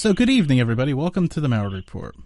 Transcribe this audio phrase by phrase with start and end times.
[0.00, 0.94] So, good evening, everybody.
[0.94, 2.16] Welcome to the Malliard Report.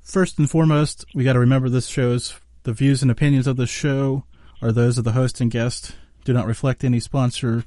[0.00, 3.66] First and foremost, we got to remember this show's the views and opinions of the
[3.66, 4.24] show
[4.62, 5.94] are those of the host and guest.
[6.24, 7.64] Do not reflect any sponsor,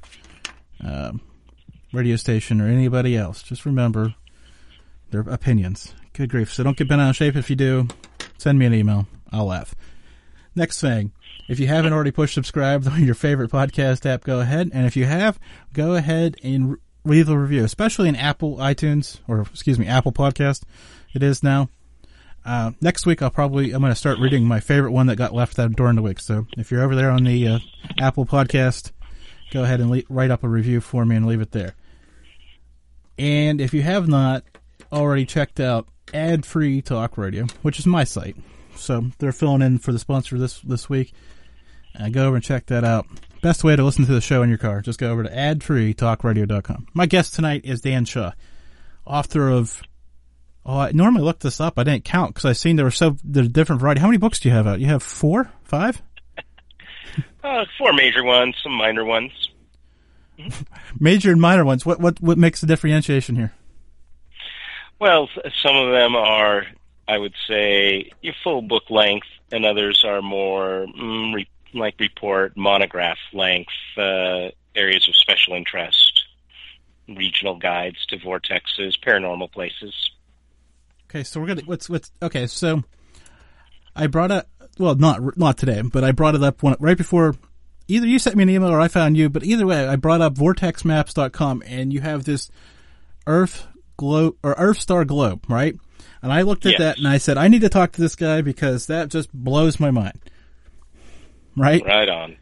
[0.84, 1.12] uh,
[1.92, 3.40] radio station, or anybody else.
[3.40, 4.16] Just remember
[5.12, 5.94] their opinions.
[6.12, 6.52] Good grief!
[6.52, 7.36] So don't get bent out of shape.
[7.36, 7.86] If you do,
[8.38, 9.06] send me an email.
[9.30, 9.76] I'll laugh.
[10.56, 11.12] Next thing,
[11.48, 14.70] if you haven't already pushed subscribe on your favorite podcast app, go ahead.
[14.74, 15.38] And if you have,
[15.72, 20.62] go ahead and leave a review, especially in Apple iTunes or excuse me, Apple Podcast.
[21.14, 21.68] It is now.
[22.44, 25.34] Uh, next week, I'll probably I'm going to start reading my favorite one that got
[25.34, 26.20] left out during the week.
[26.20, 27.58] So if you're over there on the uh,
[27.98, 28.92] Apple Podcast,
[29.50, 31.74] go ahead and le- write up a review for me and leave it there.
[33.18, 34.44] And if you have not
[34.92, 38.36] already checked out Ad Free Talk Radio, which is my site,
[38.76, 41.12] so they're filling in for the sponsor this this week.
[41.98, 43.06] Uh, go over and check that out.
[43.46, 46.88] Best way to listen to the show in your car, just go over to adfreetalkradio.com.
[46.94, 48.32] My guest tonight is Dan Shaw,
[49.04, 49.80] author of
[50.64, 51.78] Oh, I normally look this up.
[51.78, 54.00] I didn't count because I seen there were so there's different variety.
[54.00, 54.80] How many books do you have out?
[54.80, 56.02] You have four, five?
[57.44, 59.30] Uh, four major ones, some minor ones.
[60.98, 61.86] major and minor ones.
[61.86, 63.54] What what what makes the differentiation here?
[64.98, 65.28] Well,
[65.62, 66.66] some of them are,
[67.06, 73.18] I would say, your full book length, and others are more mm, like report, monograph
[73.32, 76.24] length, uh, areas of special interest,
[77.08, 79.94] regional guides to vortexes, paranormal places.
[81.08, 82.46] Okay, so we're gonna what's what's okay.
[82.46, 82.82] So
[83.94, 87.34] I brought up well, not not today, but I brought it up when, right before.
[87.88, 90.20] Either you sent me an email or I found you, but either way, I brought
[90.20, 92.50] up vortexmaps.com and you have this
[93.28, 95.76] Earth globe or Earth star globe, right?
[96.20, 96.78] And I looked at Yes.
[96.80, 99.78] that and I said, I need to talk to this guy because that just blows
[99.78, 100.18] my mind.
[101.56, 101.82] Right?
[101.84, 102.36] Right on.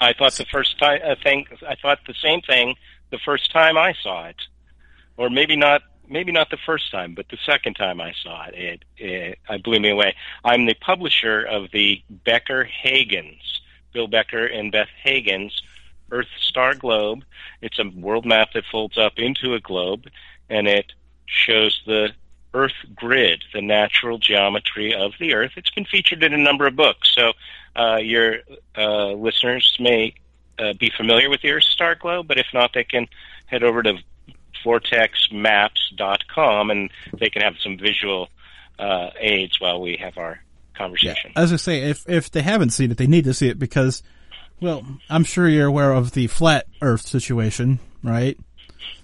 [0.00, 2.74] I thought the first time I uh, think I thought the same thing
[3.10, 4.36] the first time I saw it,
[5.16, 5.82] or maybe not.
[6.08, 9.64] Maybe not the first time, but the second time I saw it, it, it, it
[9.64, 10.14] blew me away.
[10.44, 13.40] I'm the publisher of the Becker Hagens,
[13.92, 15.50] Bill Becker and Beth Hagens
[16.12, 17.24] Earth Star Globe.
[17.60, 20.04] It's a world map that folds up into a globe,
[20.48, 20.92] and it
[21.26, 22.10] shows the
[22.56, 25.52] Earth grid, the natural geometry of the Earth.
[25.56, 27.32] It's been featured in a number of books, so
[27.76, 28.38] uh, your
[28.76, 30.14] uh, listeners may
[30.58, 33.06] uh, be familiar with the Earth Star Globe, but if not, they can
[33.46, 33.98] head over to
[34.64, 38.28] vortexmaps.com and they can have some visual
[38.78, 40.40] uh, aids while we have our
[40.74, 41.32] conversation.
[41.36, 44.02] As I say, if if they haven't seen it, they need to see it because,
[44.60, 48.38] well, I'm sure you're aware of the flat Earth situation, right?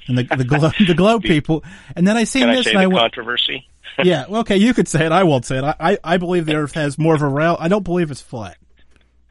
[0.08, 1.64] And the the globe the globe people.
[1.94, 3.68] And then I seen Can I this say and I went, controversy?
[4.02, 5.12] yeah, well, okay, you could say it.
[5.12, 5.64] I won't say it.
[5.64, 7.58] I I, I believe the Earth has more of a round.
[7.60, 8.56] I don't believe it's flat,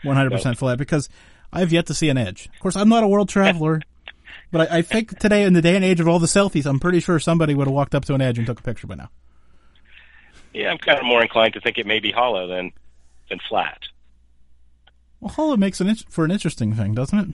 [0.03, 1.09] 100 percent flat because
[1.51, 2.47] I've yet to see an edge.
[2.53, 3.81] Of course, I'm not a world traveler.
[4.51, 6.79] But I, I think today, in the day and age of all the selfies, I'm
[6.79, 8.95] pretty sure somebody would have walked up to an edge and took a picture by
[8.95, 9.09] now.
[10.53, 12.73] Yeah, I'm kind of more inclined to think it may be hollow than
[13.29, 13.79] than flat.
[15.21, 17.27] Well, hollow makes an for an interesting thing, doesn't it?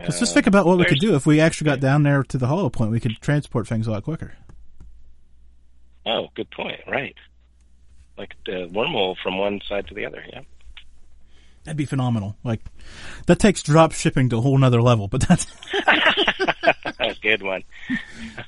[0.00, 2.22] Let's just Uh, think about what we could do if we actually got down there
[2.24, 2.90] to the hollow point.
[2.90, 4.32] We could transport things a lot quicker.
[6.06, 6.80] Oh, good point.
[6.88, 7.14] Right,
[8.16, 10.24] like the wormhole from one side to the other.
[10.32, 10.40] Yeah.
[11.64, 12.36] That'd be phenomenal.
[12.42, 12.60] Like
[13.26, 15.08] that takes drop shipping to a whole nother level.
[15.08, 15.46] But that's
[16.98, 17.62] a good one.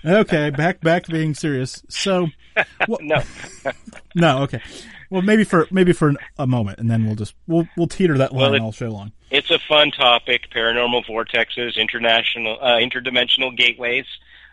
[0.04, 0.48] okay.
[0.48, 1.82] Back back to being serious.
[1.90, 2.28] So
[3.00, 3.22] No,
[4.14, 4.62] no, okay.
[5.12, 8.32] Well, maybe for maybe for a moment, and then we'll just we'll we'll teeter that
[8.32, 9.12] line Well, it- all show long.
[9.30, 10.48] it's a fun topic.
[10.50, 14.06] Paranormal vortexes, international, uh, interdimensional gateways.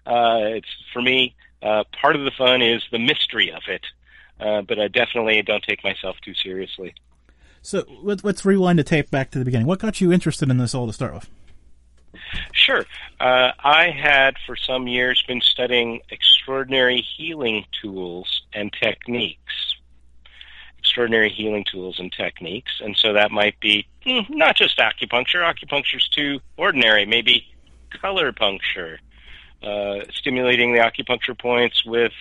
[0.05, 1.33] Uh, it's for me.
[1.63, 3.85] Uh, part of the fun is the mystery of it,
[4.41, 6.93] uh, but I definitely don't take myself too seriously.
[7.61, 9.67] So let, let's rewind the tape back to the beginning.
[9.67, 11.29] What got you interested in this all to start with?
[12.53, 12.85] Sure.
[13.19, 19.75] Uh, I had for some years been studying extraordinary healing tools and techniques.
[20.89, 22.81] Extraordinary healing tools and techniques.
[22.83, 25.43] And so that might be hmm, not just acupuncture.
[25.43, 27.05] Acupuncture's too ordinary.
[27.05, 27.45] Maybe
[28.01, 28.99] color puncture,
[29.61, 32.11] uh, stimulating the acupuncture points with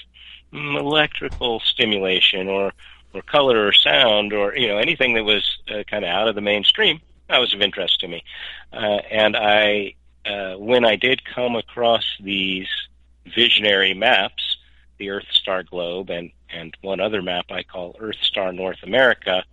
[0.53, 2.73] mm, electrical stimulation or,
[3.15, 6.35] or color or sound or, you know, anything that was uh, kind of out of
[6.35, 7.01] the mainstream.
[7.31, 8.23] That was of interest to me.
[8.71, 9.95] Uh, and I,
[10.27, 12.69] uh, when I did come across these
[13.35, 14.58] visionary maps,
[14.99, 19.45] the Earth Star Globe and, and one other map I call Earth Star North America,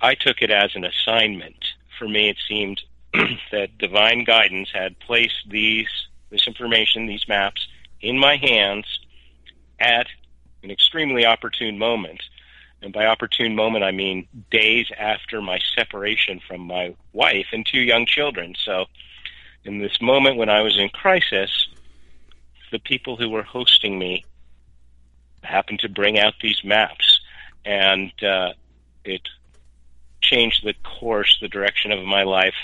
[0.00, 1.64] I took it as an assignment.
[1.98, 2.82] For me, it seemed
[3.52, 5.88] that divine guidance had placed these,
[6.30, 7.66] this information, these maps,
[8.00, 8.86] in my hands
[9.78, 10.06] at
[10.62, 12.22] an extremely opportune moment.
[12.80, 17.80] And by opportune moment, I mean days after my separation from my wife and two
[17.80, 18.54] young children.
[18.64, 18.86] So,
[19.64, 21.68] in this moment when I was in crisis,
[22.70, 24.24] the people who were hosting me
[25.42, 27.20] happened to bring out these maps,
[27.64, 28.52] and uh,
[29.04, 29.22] it
[30.20, 32.54] changed the course, the direction of my life.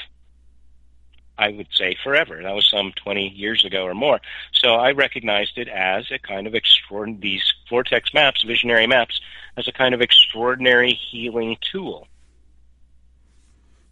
[1.36, 2.40] I would say forever.
[2.42, 4.20] That was some 20 years ago or more.
[4.52, 9.20] So I recognized it as a kind of extraordinary, these vortex maps, visionary maps,
[9.56, 12.06] as a kind of extraordinary healing tool.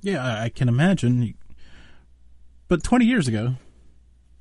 [0.02, 1.34] Yeah, I can imagine.
[2.68, 3.56] But 20 years ago,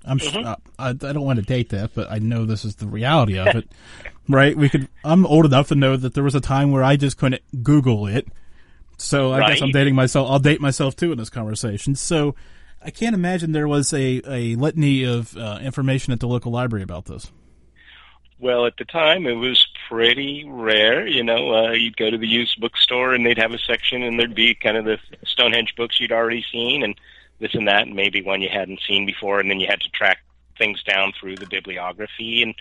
[0.05, 0.45] I'm Mhm.
[0.45, 3.37] uh, I, I don't want to date that, but I know this is the reality
[3.37, 3.71] of it,
[4.29, 4.55] right?
[4.57, 4.87] We could.
[5.03, 8.07] I'm old enough to know that there was a time where I just couldn't Google
[8.07, 8.27] it.
[8.97, 10.29] So I guess I'm dating myself.
[10.29, 11.95] I'll date myself too in this conversation.
[11.95, 12.35] So
[12.83, 16.83] I can't imagine there was a a litany of uh, information at the local library
[16.83, 17.31] about this.
[18.39, 21.05] Well, at the time, it was pretty rare.
[21.05, 24.19] You know, uh, you'd go to the used bookstore and they'd have a section, and
[24.19, 26.95] there'd be kind of the Stonehenge books you'd already seen, and
[27.41, 29.89] this and that, and maybe one you hadn't seen before, and then you had to
[29.89, 30.19] track
[30.57, 32.55] things down through the bibliography and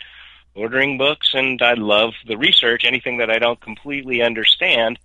[0.55, 1.33] ordering books.
[1.35, 2.85] And I love the research.
[2.85, 4.99] Anything that I don't completely understand,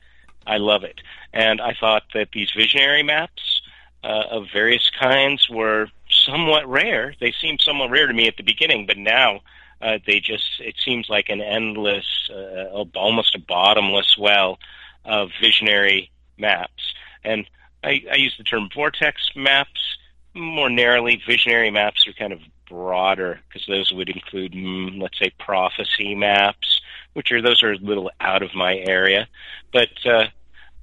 [0.48, 1.02] I love it.
[1.34, 3.62] And I thought that these visionary maps
[4.04, 7.14] uh, of various kinds were somewhat rare.
[7.20, 9.42] They seemed somewhat rare to me at the beginning, but now
[9.82, 14.58] uh, they just it seems like an endless, uh, almost a bottomless well
[15.04, 16.94] of visionary maps.
[17.24, 17.46] And
[17.86, 19.98] I, I use the term vortex maps
[20.34, 21.22] more narrowly.
[21.28, 26.82] Visionary maps are kind of broader because those would include, mm, let's say, prophecy maps,
[27.14, 29.28] which are those are a little out of my area.
[29.72, 30.26] But uh,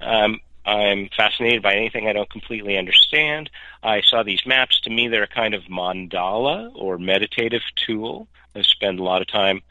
[0.00, 3.50] um, I'm fascinated by anything I don't completely understand.
[3.82, 4.80] I saw these maps.
[4.82, 8.28] To me, they're a kind of mandala or meditative tool.
[8.54, 9.62] I spend a lot of time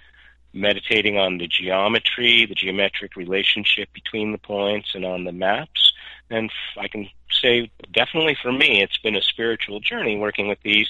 [0.54, 5.91] meditating on the geometry, the geometric relationship between the points, and on the maps.
[6.32, 10.88] And I can say definitely for me, it's been a spiritual journey working with these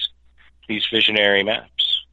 [0.68, 2.06] these visionary maps.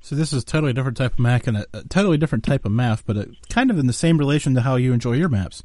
[0.00, 2.64] So this is a totally different type of map and a, a totally different type
[2.64, 5.28] of math, but it, kind of in the same relation to how you enjoy your
[5.28, 5.64] maps.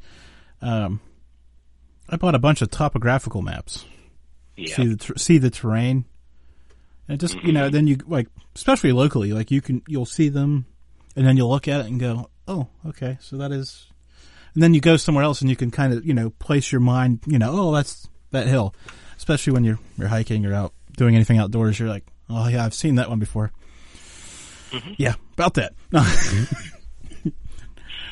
[0.61, 0.99] Um,
[2.09, 3.85] I bought a bunch of topographical maps.
[4.57, 4.75] Yeah.
[4.75, 6.05] See the ter- see the terrain,
[7.07, 10.65] and just you know, then you like, especially locally, like you can you'll see them,
[11.15, 13.90] and then you'll look at it and go, oh, okay, so that is,
[14.53, 16.81] and then you go somewhere else and you can kind of you know place your
[16.81, 18.73] mind, you know, oh, that's that hill,
[19.17, 22.73] especially when you're you're hiking or out doing anything outdoors, you're like, oh yeah, I've
[22.73, 23.51] seen that one before.
[24.97, 25.73] Yeah, about that.
[25.91, 26.01] No.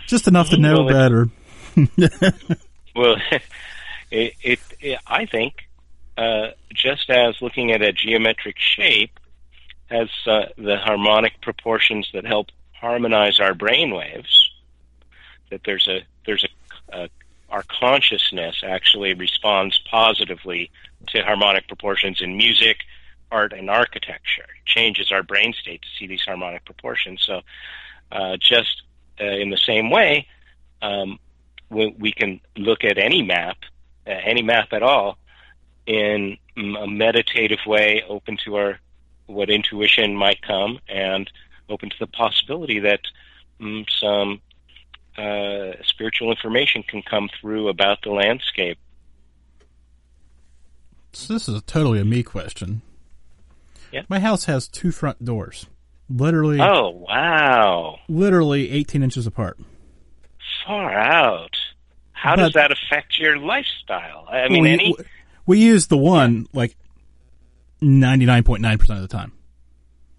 [0.08, 1.30] Just enough to know Well, better.
[2.96, 3.16] Well,
[4.12, 5.70] it, it, it I think
[6.18, 9.20] uh, just as looking at a geometric shape
[9.90, 14.52] has uh, the harmonic proportions that help harmonize our brain waves.
[15.50, 16.46] That there's a there's
[16.92, 17.10] a, a
[17.52, 20.70] our consciousness actually responds positively
[21.08, 22.82] to harmonic proportions in music,
[23.32, 24.44] art, and architecture.
[24.44, 27.24] It changes our brain state to see these harmonic proportions.
[27.26, 27.42] So,
[28.12, 28.84] uh, just
[29.20, 30.28] uh, in the same way,
[30.82, 31.20] um,
[31.70, 33.58] we, we can look at any map,
[34.06, 35.18] uh, any map at all,
[35.86, 38.80] in a meditative way, open to our
[39.26, 41.30] what intuition might come, and
[41.68, 43.02] open to the possibility that
[43.60, 44.42] mm, some
[45.20, 48.78] uh, spiritual information can come through about the landscape.
[51.14, 52.82] So this is a totally a me question.
[53.92, 54.04] Yeah.
[54.08, 55.66] My house has two front doors,
[56.10, 59.58] literally, Oh wow, literally 18 inches apart.
[60.66, 61.56] far out.
[62.12, 64.28] How does that affect your lifestyle?
[64.30, 64.96] I mean, we, any
[65.46, 66.76] we use the one like
[67.82, 69.32] 99.9% of the time.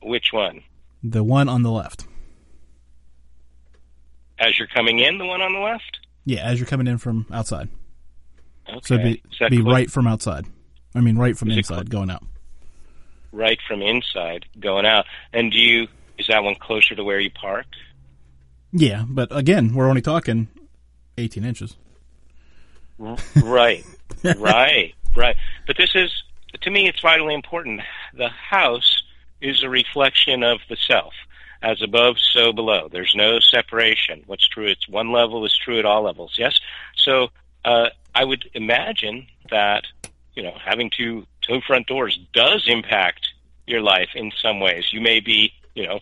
[0.02, 0.62] which one?
[1.02, 2.06] The one on the left.
[4.40, 5.98] As you're coming in, the one on the left.
[6.24, 7.68] Yeah, as you're coming in from outside.
[8.68, 10.46] Okay, So be, be close- right from outside.
[10.94, 12.24] I mean, right from Is inside going out.
[13.32, 15.04] right from inside going out.
[15.32, 15.86] And do you
[16.18, 17.66] is that one closer to where you park?
[18.72, 20.48] Yeah, but again, we're only talking
[21.18, 21.76] 18 inches.
[22.98, 23.84] right,
[24.36, 25.36] right, right.
[25.66, 26.10] But this is
[26.60, 27.80] to me, it's vitally important.
[28.14, 29.02] The house
[29.40, 31.14] is a reflection of the self.
[31.62, 32.88] As above, so below.
[32.90, 34.22] There's no separation.
[34.26, 36.36] What's true at one level is true at all levels.
[36.38, 36.58] Yes.
[36.96, 37.28] So
[37.64, 39.84] uh, I would imagine that
[40.34, 43.28] you know having two two front doors does impact
[43.66, 44.92] your life in some ways.
[44.92, 46.00] You may be you know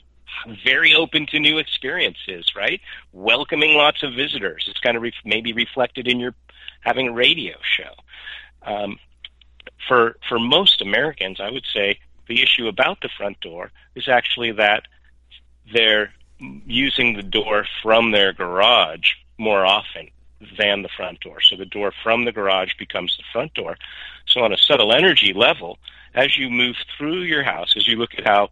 [0.65, 2.81] very open to new experiences, right?
[3.12, 4.67] Welcoming lots of visitors.
[4.69, 6.35] It's kind of re- maybe reflected in your
[6.81, 7.93] having a radio show.
[8.62, 8.99] Um,
[9.87, 11.99] for for most Americans, I would say
[12.29, 14.85] the issue about the front door is actually that
[15.72, 16.12] they're
[16.66, 20.08] using the door from their garage more often
[20.56, 21.40] than the front door.
[21.40, 23.76] So the door from the garage becomes the front door.
[24.26, 25.78] So on a subtle energy level,
[26.14, 28.48] as you move through your house, as you look at how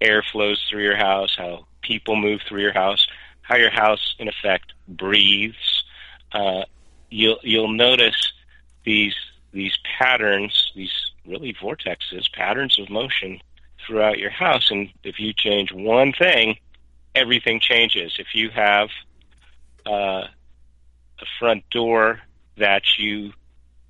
[0.00, 3.06] air flows through your house, how people move through your house,
[3.42, 5.84] how your house, in effect, breathes.
[6.32, 6.64] Uh,
[7.10, 8.32] you'll you'll notice
[8.84, 9.14] these
[9.52, 10.92] these patterns, these
[11.26, 13.40] really vortexes, patterns of motion
[13.88, 14.70] throughout your house.
[14.70, 16.58] And if you change one thing,
[17.14, 18.12] everything changes.
[18.18, 18.90] If you have
[19.84, 20.28] uh,
[21.20, 22.20] a front door
[22.58, 23.32] that you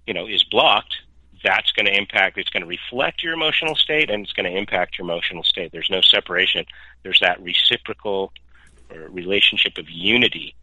[0.07, 0.97] you know is blocked,
[1.45, 2.39] that's going to impact.
[2.39, 5.73] It's going to reflect your emotional state, and it's going to impact your emotional state.
[5.73, 6.65] There's no separation.
[7.03, 8.33] There's that reciprocal
[9.11, 10.55] relationship of unity,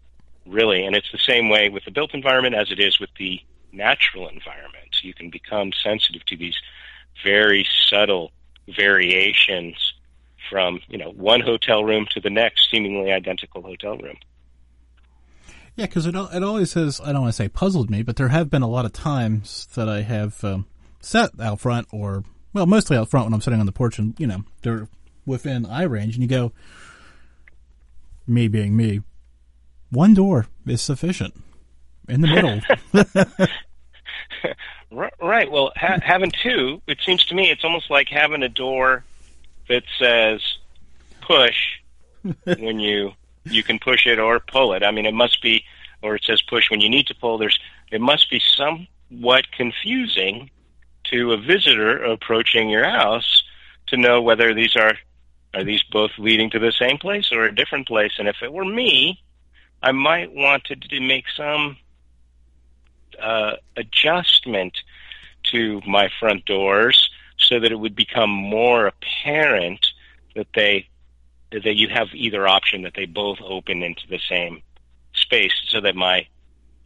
[0.47, 3.39] really, and it's the same way with the built environment as it is with the
[3.71, 5.03] natural environment.
[5.03, 6.55] You can become sensitive to these
[7.23, 8.31] very subtle
[8.67, 9.75] variations
[10.49, 14.17] from you know one hotel room to the next seemingly identical hotel room.
[15.75, 17.01] Yeah, because it it always has.
[17.01, 19.67] I don't want to say puzzled me, but there have been a lot of times
[19.75, 20.65] that I have um,
[21.01, 24.17] sat out front, or well, mostly out front when I'm sitting on the porch, and
[24.17, 24.87] you know they're
[25.25, 26.53] within eye range, and you go,
[28.27, 29.01] me being me,
[29.89, 31.35] one door is sufficient
[32.07, 32.61] in the middle.
[34.91, 35.51] right.
[35.51, 39.03] Well, ha- having two, it seems to me it's almost like having a door
[39.69, 40.41] that says
[41.21, 41.57] push
[42.43, 43.13] when you
[43.45, 44.83] you can push it or pull it.
[44.83, 45.63] I mean, it must be,
[46.01, 47.37] or it says push when you need to pull.
[47.37, 47.59] There's
[47.91, 50.49] it must be somewhat confusing
[51.05, 53.43] to a visitor approaching your house
[53.87, 54.97] to know whether these are
[55.53, 58.13] are these both leading to the same place or a different place.
[58.17, 59.23] And if it were me,
[59.81, 61.77] I might want to, to make some
[63.21, 64.77] uh, adjustment
[65.51, 69.85] to my front doors so that it would become more apparent
[70.35, 70.87] that they
[71.51, 74.61] that you have either option that they both open into the same
[75.13, 76.27] space so that my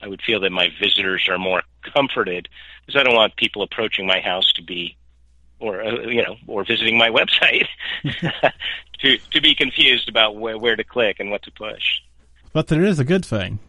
[0.01, 2.47] I would feel that my visitors are more comforted
[2.85, 4.95] because I don't want people approaching my house to be
[5.59, 7.67] or uh, you know or visiting my website
[9.01, 12.01] to to be confused about where where to click and what to push.
[12.53, 13.59] But there is a good thing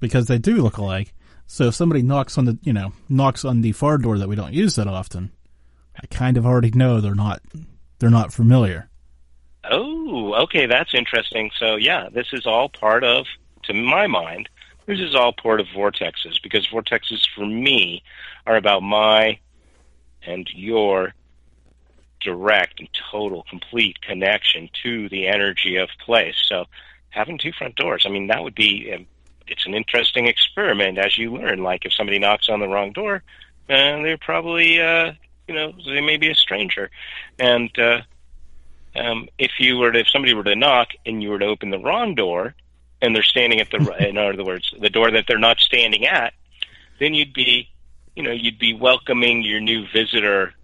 [0.00, 1.12] because they do look alike.
[1.52, 4.36] So if somebody knocks on the, you know, knocks on the far door that we
[4.36, 5.32] don't use that often,
[6.02, 7.42] I kind of already know they're not,
[7.98, 8.88] they're not familiar.
[9.70, 11.50] Oh, okay, that's interesting.
[11.58, 13.26] So yeah, this is all part of,
[13.64, 14.48] to my mind,
[14.86, 18.02] this is all part of vortexes because vortexes for me
[18.46, 19.38] are about my
[20.22, 21.12] and your
[22.22, 26.36] direct and total complete connection to the energy of place.
[26.48, 26.64] So
[27.10, 29.06] having two front doors, I mean, that would be um,
[29.46, 31.62] it's an interesting experiment as you learn.
[31.62, 33.22] Like if somebody knocks on the wrong door,
[33.68, 35.12] uh, they're probably uh,
[35.48, 36.90] you know they may be a stranger,
[37.38, 38.00] and uh,
[38.96, 41.70] um, if you were to, if somebody were to knock and you were to open
[41.70, 42.54] the wrong door,
[43.00, 46.34] and they're standing at the in other words the door that they're not standing at,
[46.98, 47.68] then you'd be
[48.16, 50.54] you know you'd be welcoming your new visitor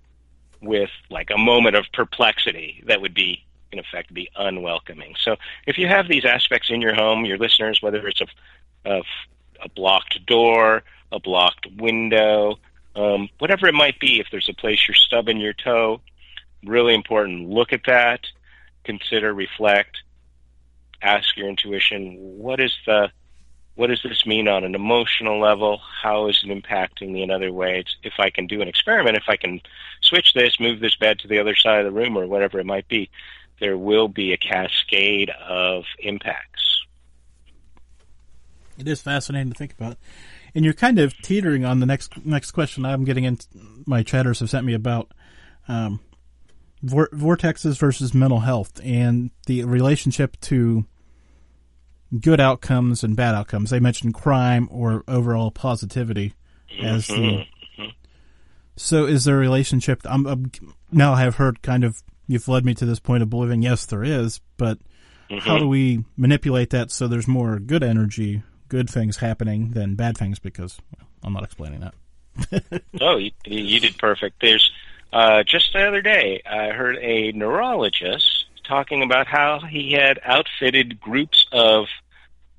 [0.60, 5.14] with like a moment of perplexity that would be in effect be unwelcoming.
[5.22, 8.26] So if you have these aspects in your home, your listeners, whether it's a
[8.88, 9.04] of
[9.62, 12.58] a blocked door, a blocked window,
[12.96, 14.20] um, whatever it might be.
[14.20, 16.00] If there's a place you're stubbing your toe,
[16.64, 17.48] really important.
[17.48, 18.20] Look at that,
[18.84, 19.98] consider, reflect,
[21.02, 22.16] ask your intuition.
[22.38, 23.10] What is the
[23.74, 25.80] what does this mean on an emotional level?
[26.02, 27.84] How is it impacting me in other ways?
[28.02, 29.60] If I can do an experiment, if I can
[30.00, 32.66] switch this, move this bed to the other side of the room, or whatever it
[32.66, 33.08] might be,
[33.60, 36.57] there will be a cascade of impacts.
[38.78, 39.96] It is fascinating to think about.
[40.54, 43.38] And you're kind of teetering on the next next question I'm getting in.
[43.86, 45.12] My chatters have sent me about
[45.66, 46.00] um,
[46.82, 50.86] vor- vortexes versus mental health and the relationship to
[52.20, 53.70] good outcomes and bad outcomes.
[53.70, 56.34] They mentioned crime or overall positivity
[56.82, 57.14] as the.
[57.14, 57.42] Mm-hmm.
[58.76, 60.02] So, is there a relationship?
[60.04, 60.52] I'm, I'm,
[60.92, 63.86] now I have heard kind of you've led me to this point of believing yes,
[63.86, 64.78] there is, but
[65.28, 65.38] mm-hmm.
[65.38, 70.16] how do we manipulate that so there's more good energy good things happening than bad
[70.16, 70.78] things because
[71.22, 72.82] I'm not explaining that.
[73.00, 74.40] oh, you, you, did perfect.
[74.40, 74.70] There's
[75.12, 81.00] uh, just the other day I heard a neurologist talking about how he had outfitted
[81.00, 81.86] groups of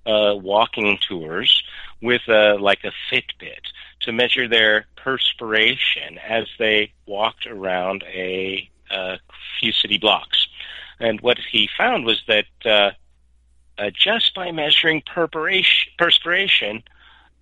[0.06, 1.64] uh, walking tours
[2.02, 3.62] with a, like a Fitbit
[4.02, 9.20] to measure their perspiration as they walked around a, a
[9.60, 10.48] few city blocks.
[11.00, 12.92] And what he found was that uh,
[13.80, 16.84] uh, just by measuring perspiration,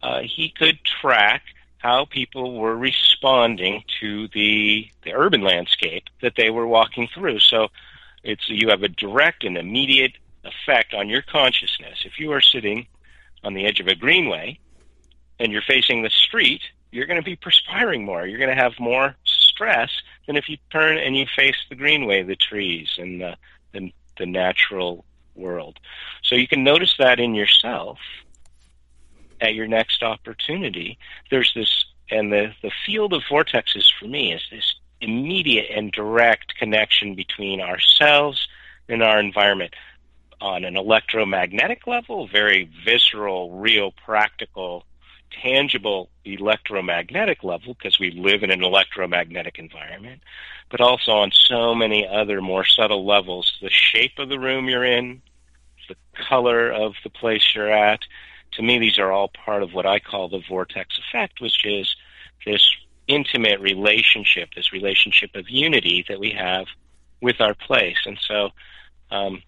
[0.04, 1.42] uh, he could track
[1.80, 7.40] how people were responding to the the urban landscape that they were walking through.
[7.40, 7.70] So
[8.24, 10.14] it's you have a direct and immediate
[10.44, 12.04] effect on your consciousness.
[12.06, 12.88] If you are sitting
[13.44, 14.60] on the edge of a greenway
[15.40, 18.26] and you're facing the street, you're going to be perspiring more.
[18.26, 19.90] You're going to have more stress
[20.26, 23.38] than if you turn and you face the greenway, the trees, and the
[23.72, 25.06] the, the natural
[25.38, 25.80] world.
[26.24, 28.00] So you can notice that in yourself
[29.40, 30.98] at your next opportunity.
[31.30, 36.56] There's this, and the, the field of vortexes for me is this immediate and direct
[36.58, 38.48] connection between ourselves
[38.90, 39.74] and our environment
[40.40, 44.86] on an electromagnetic level, very visceral, real, practical,
[45.42, 50.22] tangible electromagnetic level because we live in an electromagnetic environment,
[50.70, 53.58] but also on so many other more subtle levels.
[53.62, 55.22] The shape of the room you're in,
[55.88, 55.96] the
[56.30, 58.00] color of the place you're at.
[58.54, 61.96] To me, these are all part of what I call the vortex effect, which is
[62.46, 62.68] this
[63.08, 66.68] intimate relationship, this relationship of unity that we have
[67.22, 67.98] with our place.
[68.06, 68.50] And so,
[69.12, 69.42] um,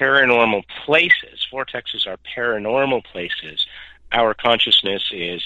[0.00, 3.66] paranormal places, vortexes are paranormal places.
[4.12, 5.42] Our consciousness is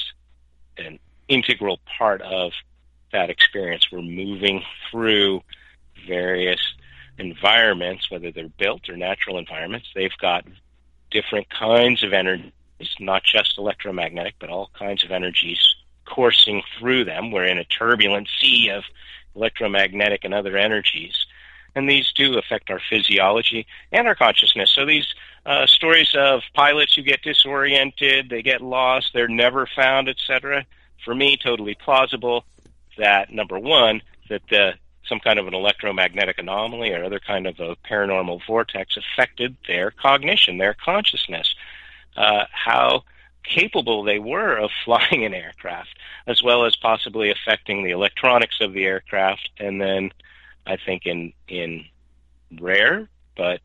[0.76, 0.98] an
[1.28, 2.52] integral part of
[3.12, 3.90] that experience.
[3.90, 5.42] We're moving through
[6.06, 6.60] various
[7.18, 9.88] environments, whether they're built or natural environments.
[9.94, 10.44] They've got
[11.10, 12.52] different kinds of energies,
[13.00, 17.30] not just electromagnetic, but all kinds of energies coursing through them.
[17.30, 18.84] We're in a turbulent sea of
[19.34, 21.26] electromagnetic and other energies.
[21.74, 24.70] And these do affect our physiology and our consciousness.
[24.70, 25.06] So these
[25.44, 30.64] uh, stories of pilots who get disoriented, they get lost, they're never found, etc.
[31.04, 32.44] For me, totally plausible
[32.96, 34.74] that number one, that the
[35.08, 39.90] some kind of an electromagnetic anomaly or other kind of a paranormal vortex affected their
[39.90, 41.54] cognition, their consciousness.
[42.16, 43.04] Uh, how
[43.42, 48.72] capable they were of flying an aircraft, as well as possibly affecting the electronics of
[48.72, 49.50] the aircraft.
[49.58, 50.12] And then
[50.66, 51.84] I think in, in
[52.60, 53.60] rare but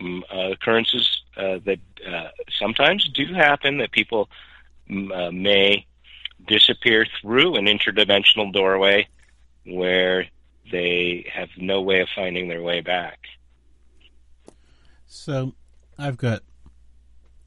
[0.00, 4.28] uh, occurrences uh, that uh, sometimes do happen that people
[4.90, 5.86] uh, may
[6.46, 9.08] disappear through an interdimensional doorway
[9.64, 10.26] where
[10.70, 13.18] they have no way of finding their way back.
[15.06, 15.54] So
[15.98, 16.42] I've got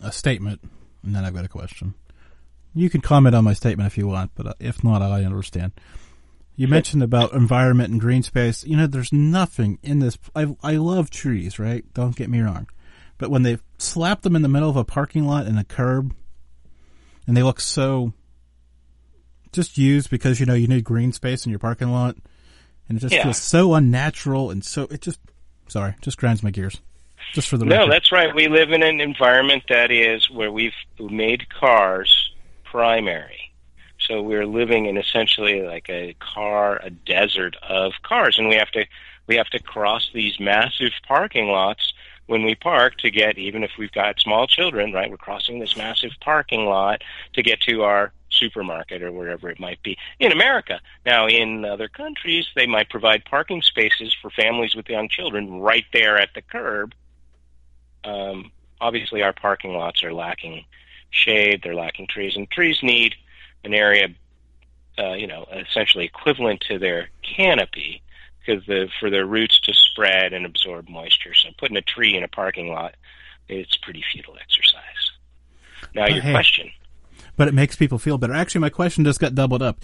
[0.01, 0.61] a statement
[1.03, 1.93] and then I've got a question.
[2.73, 5.73] You can comment on my statement if you want, but uh, if not, I understand.
[6.55, 8.65] You mentioned about environment and green space.
[8.65, 10.17] You know, there's nothing in this.
[10.35, 11.85] I, I love trees, right?
[11.93, 12.67] Don't get me wrong.
[13.17, 16.13] But when they slap them in the middle of a parking lot and a curb,
[17.25, 18.13] and they look so
[19.51, 22.17] just used because, you know, you need green space in your parking lot,
[22.89, 23.23] and it just yeah.
[23.23, 25.19] feels so unnatural and so, it just,
[25.67, 26.81] sorry, just grinds my gears.
[27.33, 27.91] Just for the no, record.
[27.91, 28.35] that's right.
[28.35, 33.51] We live in an environment that is where we've made cars primary.
[33.99, 38.71] So we're living in essentially like a car, a desert of cars, and we have
[38.71, 38.85] to
[39.27, 41.93] we have to cross these massive parking lots
[42.25, 45.09] when we park to get even if we've got small children, right?
[45.09, 49.81] We're crossing this massive parking lot to get to our supermarket or wherever it might
[49.83, 50.79] be in America.
[51.05, 55.85] Now, in other countries, they might provide parking spaces for families with young children right
[55.91, 56.93] there at the curb
[58.03, 60.65] um, obviously our parking lots are lacking
[61.11, 63.15] shade, they're lacking trees, and trees need
[63.63, 64.07] an area,
[64.97, 68.01] uh, you know, essentially equivalent to their canopy
[68.39, 71.33] because the, for their roots to spread and absorb moisture.
[71.33, 72.95] So putting a tree in a parking lot,
[73.47, 74.81] it's pretty futile exercise.
[75.93, 76.71] Now your hey, question.
[77.39, 78.33] But it makes people feel better.
[78.33, 79.79] Actually, my question just got doubled up.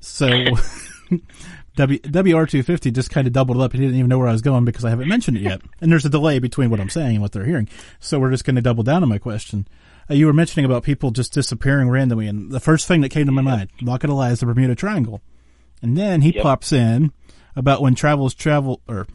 [0.00, 0.28] So
[1.76, 3.72] W WR250 just kind of doubled up.
[3.72, 5.62] He didn't even know where I was going because I haven't mentioned it yet.
[5.80, 7.66] And there's a delay between what I'm saying and what they're hearing.
[7.98, 9.66] So we're just going to double down on my question.
[10.10, 13.24] Uh, you were mentioning about people just disappearing randomly, and the first thing that came
[13.24, 15.22] to my mind, not going to lie, is the Bermuda Triangle.
[15.80, 16.42] And then he yep.
[16.42, 17.10] pops in
[17.56, 19.06] about when travels travel or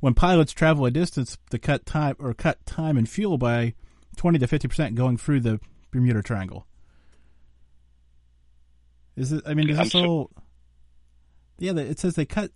[0.00, 3.72] when pilots travel a distance to cut time or cut time and fuel by
[4.16, 6.66] 20 to 50 percent going through the Bermuda Triangle.
[9.16, 9.42] Is it?
[9.46, 10.30] I mean, is this all?
[11.58, 12.50] Yeah, it says they cut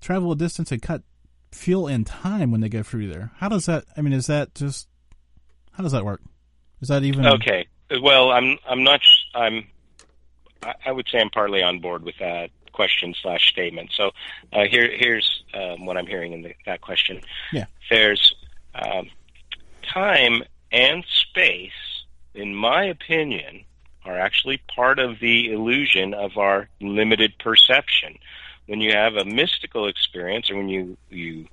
[0.00, 1.02] travel a distance and cut
[1.50, 3.32] fuel and time when they go through there.
[3.38, 3.84] How does that?
[3.96, 4.88] I mean, is that just
[5.72, 6.20] how does that work?
[6.80, 7.66] Is that even okay?
[8.02, 9.00] Well, I'm I'm not
[9.34, 9.66] I'm
[10.86, 13.90] I would say I'm partly on board with that question slash statement.
[13.96, 14.10] So
[14.52, 17.20] uh, here here's um, what I'm hearing in the, that question.
[17.52, 18.34] Yeah, there's
[18.74, 19.10] um,
[19.82, 21.70] time and space,
[22.34, 23.64] in my opinion,
[24.04, 28.18] are actually part of the illusion of our limited perception.
[28.66, 31.46] When you have a mystical experience, or when you you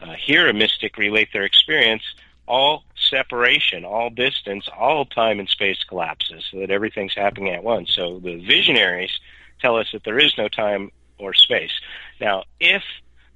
[0.00, 2.02] uh, hear a mystic relate their experience,
[2.46, 7.92] all separation, all distance, all time and space collapses, so that everything's happening at once.
[7.94, 9.10] So the visionaries
[9.60, 11.72] tell us that there is no time or space.
[12.20, 12.82] Now, if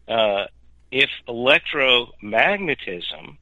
[0.09, 0.46] uh,
[0.90, 3.37] if electromagnetism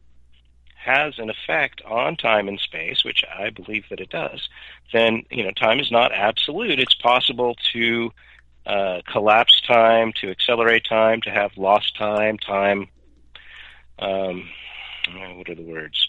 [0.83, 4.49] has an effect on time and space, which I believe that it does,
[4.93, 6.79] then you know time is not absolute.
[6.79, 8.13] It's possible to
[8.67, 12.89] uh, collapse time, to accelerate time, to have lost time, time.
[13.99, 14.49] Um,
[15.37, 16.09] what are the words?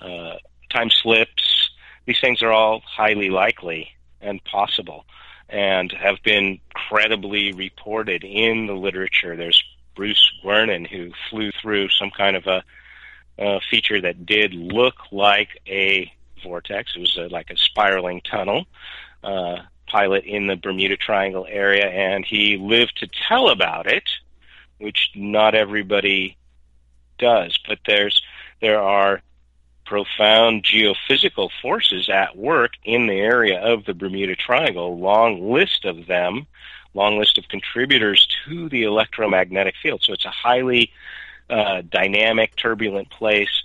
[0.00, 0.34] Uh,
[0.70, 1.70] time slips.
[2.06, 5.04] These things are all highly likely and possible,
[5.48, 9.36] and have been credibly reported in the literature.
[9.36, 9.62] There's
[9.94, 12.62] Bruce Gernon who flew through some kind of a,
[13.38, 16.92] a feature that did look like a vortex.
[16.96, 18.66] It was a, like a spiraling tunnel.
[19.22, 24.08] Uh, pilot in the Bermuda Triangle area, and he lived to tell about it,
[24.78, 26.36] which not everybody
[27.18, 27.56] does.
[27.68, 28.20] But there's
[28.60, 29.20] there are
[29.84, 34.98] profound geophysical forces at work in the area of the Bermuda Triangle.
[34.98, 36.46] Long list of them,
[36.94, 40.02] long list of contributors to the electromagnetic field.
[40.02, 40.90] So it's a highly
[41.52, 43.62] uh, dynamic, turbulent place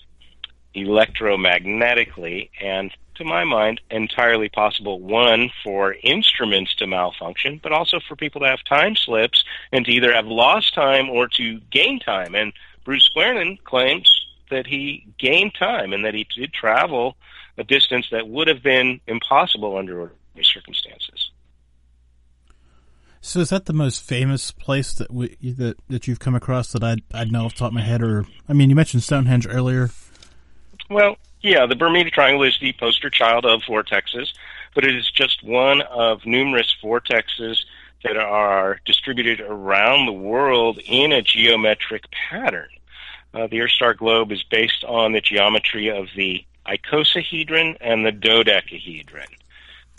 [0.75, 4.99] electromagnetically, and to my mind, entirely possible.
[4.99, 9.91] One, for instruments to malfunction, but also for people to have time slips and to
[9.91, 12.35] either have lost time or to gain time.
[12.35, 17.15] And Bruce Gernon claims that he gained time and that he did travel
[17.57, 21.26] a distance that would have been impossible under ordinary circumstances.
[23.27, 26.81] So is that the most famous place that we that that you've come across that
[26.81, 28.01] I'd, I'd know off the top of my head?
[28.01, 29.89] Or I mean, you mentioned Stonehenge earlier.
[30.89, 34.29] Well, yeah, the Bermuda Triangle is the poster child of vortexes,
[34.73, 37.65] but it is just one of numerous vortexes
[38.05, 42.69] that are distributed around the world in a geometric pattern.
[43.33, 49.27] Uh, the Earth-star globe is based on the geometry of the icosahedron and the dodecahedron.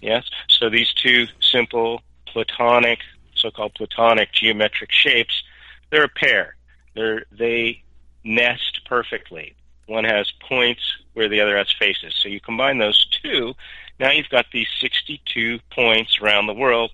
[0.01, 3.01] Yes, so these two simple platonic,
[3.38, 5.42] so-called platonic geometric shapes,
[5.90, 6.57] they're a pair.
[6.94, 7.83] They're, they
[8.24, 9.55] nest perfectly.
[9.87, 10.83] One has points
[11.14, 12.14] where the other has faces.
[12.20, 13.55] So you combine those two,
[13.98, 16.92] now you've got these 62 points around the world.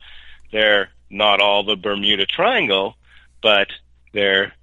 [0.52, 2.96] They're not all the Bermuda Triangle,
[3.42, 3.68] but
[4.12, 4.54] they're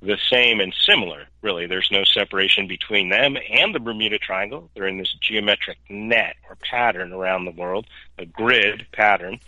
[0.00, 1.66] the same and similar, really.
[1.66, 4.70] There's no separation between them and the Bermuda Triangle.
[4.74, 7.86] They're in this geometric net or pattern around the world,
[8.18, 9.40] a grid pattern.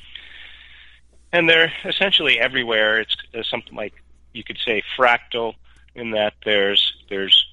[1.33, 3.01] And they're essentially everywhere.
[3.01, 3.95] It's, it's something like
[4.33, 5.55] you could say fractal
[5.95, 7.47] in that there's there's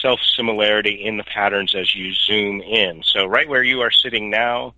[0.00, 3.02] self similarity in the patterns as you zoom in.
[3.04, 4.74] So, right where you are sitting now,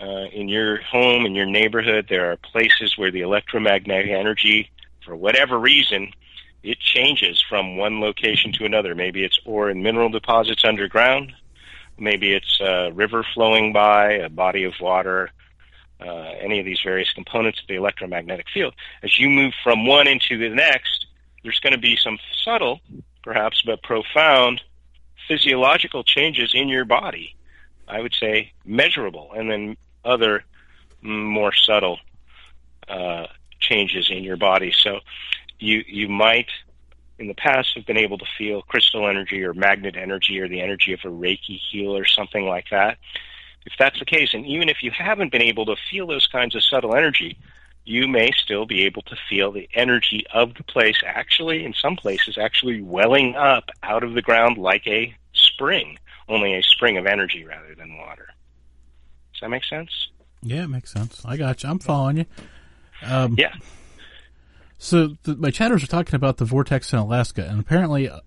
[0.00, 4.70] uh, in your home, in your neighborhood, there are places where the electromagnetic energy,
[5.04, 6.12] for whatever reason,
[6.62, 8.94] it changes from one location to another.
[8.94, 11.32] Maybe it's ore and mineral deposits underground.
[11.98, 15.30] Maybe it's a river flowing by, a body of water,
[16.04, 18.74] uh, any of these various components of the electromagnetic field.
[19.02, 21.06] As you move from one into the next,
[21.42, 22.80] there's going to be some subtle
[23.22, 24.62] perhaps, but profound
[25.28, 27.36] physiological changes in your body.
[27.88, 30.44] I would say measurable, and then other
[31.00, 31.98] more subtle
[32.88, 33.26] uh,
[33.60, 34.72] changes in your body.
[34.72, 35.00] So
[35.58, 36.48] you you might
[37.18, 40.60] in the past have been able to feel crystal energy or magnet energy or the
[40.60, 42.98] energy of a Reiki heal or something like that.
[43.64, 46.54] If that's the case, and even if you haven't been able to feel those kinds
[46.54, 47.38] of subtle energy,
[47.84, 51.96] you may still be able to feel the energy of the place actually, in some
[51.96, 55.98] places, actually welling up out of the ground like a spring,
[56.28, 58.28] only a spring of energy rather than water.
[59.32, 60.08] Does that make sense?
[60.42, 61.22] Yeah, it makes sense.
[61.24, 61.70] I got you.
[61.70, 62.26] I'm following you.
[63.04, 63.54] Um, yeah.
[64.78, 68.20] So the, my chatters are talking about the vortex in Alaska, and apparently uh,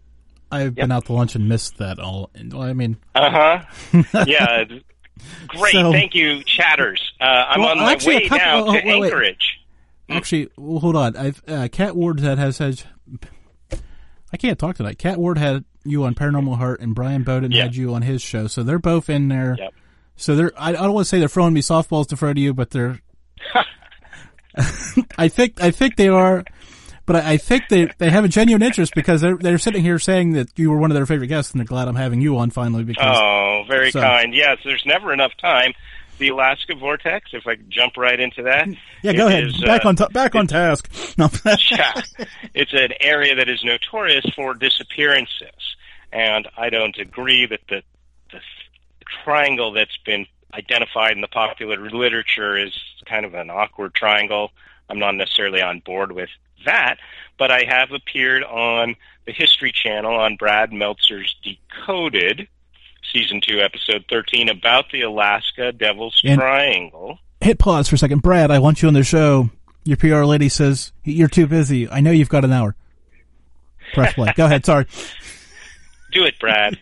[0.52, 0.84] I've yep.
[0.86, 2.30] been out to lunch and missed that all.
[2.36, 3.30] I mean, uh
[3.92, 4.24] huh.
[4.26, 4.64] yeah,
[5.48, 7.14] Great, so, thank you, chatters.
[7.20, 9.60] Uh, I'm well, on my actually, way couple, now oh, to wait, Anchorage.
[10.10, 10.16] Wait.
[10.16, 11.16] Actually, well, hold on.
[11.16, 12.84] I've uh, Cat Ward that has had.
[14.34, 14.98] I can't talk tonight.
[14.98, 17.64] Cat Ward had you on Paranormal Heart, and Brian Bowden yep.
[17.64, 18.48] had you on his show.
[18.48, 19.56] So they're both in there.
[19.58, 19.74] Yep.
[20.18, 20.52] So they're.
[20.58, 22.72] I, I don't want to say they're throwing me softballs to throw to you, but
[22.72, 23.00] they're.
[25.18, 26.44] I think I think they are
[27.06, 30.00] but I, I, think they they have a genuine interest because they're they're sitting here
[30.00, 32.38] saying that you were one of their favorite guests, and they're glad I'm having you
[32.38, 32.84] on finally.
[32.84, 34.02] Because oh, very so.
[34.02, 34.34] kind.
[34.34, 35.74] Yes, there's never enough time.
[36.18, 37.32] The Alaska vortex.
[37.34, 38.68] If I jump right into that,
[39.02, 39.46] yeah, go ahead.
[39.46, 40.92] Is, back uh, on t- back on task.
[41.18, 41.30] No.
[41.72, 42.02] yeah,
[42.54, 45.76] it's an area that is notorious for disappearances,
[46.12, 47.84] and I don't agree that the
[48.32, 48.40] the
[49.24, 52.74] triangle that's been identified in the popular literature is
[53.06, 54.52] kind of an awkward triangle.
[54.90, 56.30] I'm not necessarily on board with
[56.66, 56.98] that,
[57.38, 62.48] but I have appeared on the History Channel on Brad Meltzer's Decoded,
[63.12, 67.20] season two, episode 13, about the Alaska Devil's and Triangle.
[67.42, 68.22] Hit pause for a second.
[68.22, 69.50] Brad, I want you on the show.
[69.84, 71.90] Your PR lady says, You're too busy.
[71.90, 72.76] I know you've got an hour.
[73.94, 74.34] Press play.
[74.36, 74.66] Go ahead.
[74.66, 74.86] Sorry.
[76.12, 76.80] Do it, Brad.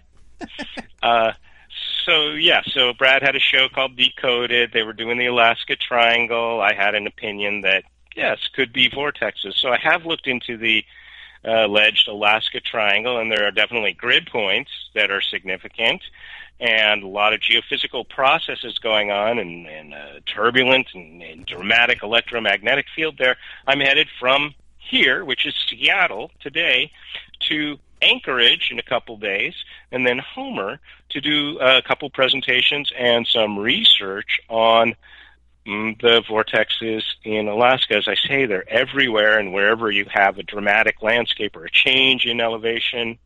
[1.04, 1.34] uh,
[2.06, 4.72] so yeah, so Brad had a show called Decoded.
[4.74, 6.62] They were doing the Alaska Triangle.
[6.62, 7.84] I had an opinion that
[8.15, 9.56] yes, could be vortexes.
[9.56, 10.84] So I have looked into the
[11.45, 16.02] uh, alleged Alaska Triangle, and there are definitely grid points that are significant,
[16.60, 22.02] and a lot of geophysical processes going on, and, and uh, turbulent and, and dramatic
[22.04, 23.36] electromagnetic field there.
[23.67, 26.91] I'm headed from here, which is Seattle today,
[27.49, 29.54] to Anchorage in a couple days,
[29.91, 34.95] and then Homer to do a couple presentations and some research on
[35.65, 37.95] the vortexes in Alaska.
[37.95, 42.26] As I say, they're everywhere, and wherever you have a dramatic landscape or a change
[42.26, 43.17] in elevation,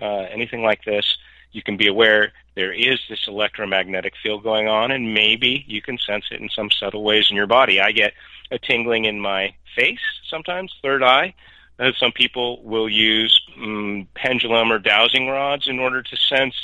[0.00, 1.16] uh, anything like this,
[1.52, 5.98] you can be aware there is this electromagnetic field going on, and maybe you can
[5.98, 7.80] sense it in some subtle ways in your body.
[7.80, 8.12] I get
[8.50, 11.34] a tingling in my face sometimes, third eye.
[11.78, 16.54] Uh, some people will use um, pendulum or dowsing rods in order to sense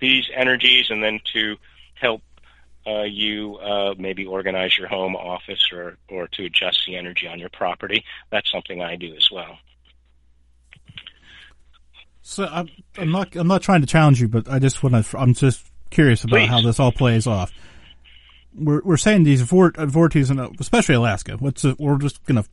[0.00, 1.56] these energies and then to
[1.94, 2.20] help
[2.86, 7.38] uh, you uh, maybe organize your home office or, or to adjust the energy on
[7.38, 8.04] your property.
[8.30, 9.58] That's something I do as well.
[12.22, 15.18] So I'm, I'm not I'm not trying to challenge you, but I just want to.
[15.18, 16.48] I'm just curious about Please.
[16.48, 17.52] how this all plays off.
[18.54, 21.36] We're we're saying these vort, vortices, in, especially Alaska.
[21.38, 22.44] What's the, we're just gonna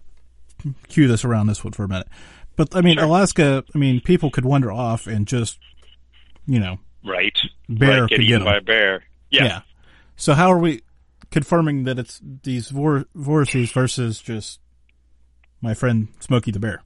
[0.87, 2.07] cue this around this one for a minute.
[2.55, 3.05] But I mean, Sure.
[3.05, 3.63] Alaska.
[3.73, 5.59] I mean, people could wander off and just,
[6.47, 7.37] you know, Right.
[7.69, 9.03] bear right, get eaten by a bear.
[9.29, 9.43] Yeah.
[9.45, 9.61] Yeah.
[10.19, 10.81] So how are we
[11.31, 14.59] confirming that it's these vor- vortices versus just
[15.61, 16.83] my friend Smokey the Bear?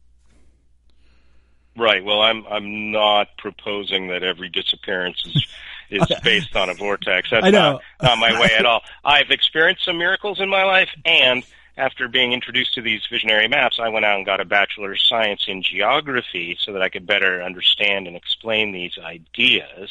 [1.75, 2.05] Right.
[2.05, 5.47] Well, I'm I'm not proposing that every disappearance is
[5.89, 7.31] is based on a vortex.
[7.31, 7.73] That's I know.
[7.73, 8.81] not not my way at all.
[9.03, 11.43] I've experienced some miracles in my life, and
[11.75, 15.07] after being introduced to these visionary maps, I went out and got a bachelor's of
[15.07, 19.89] science in geography so that I could better understand and explain these ideas.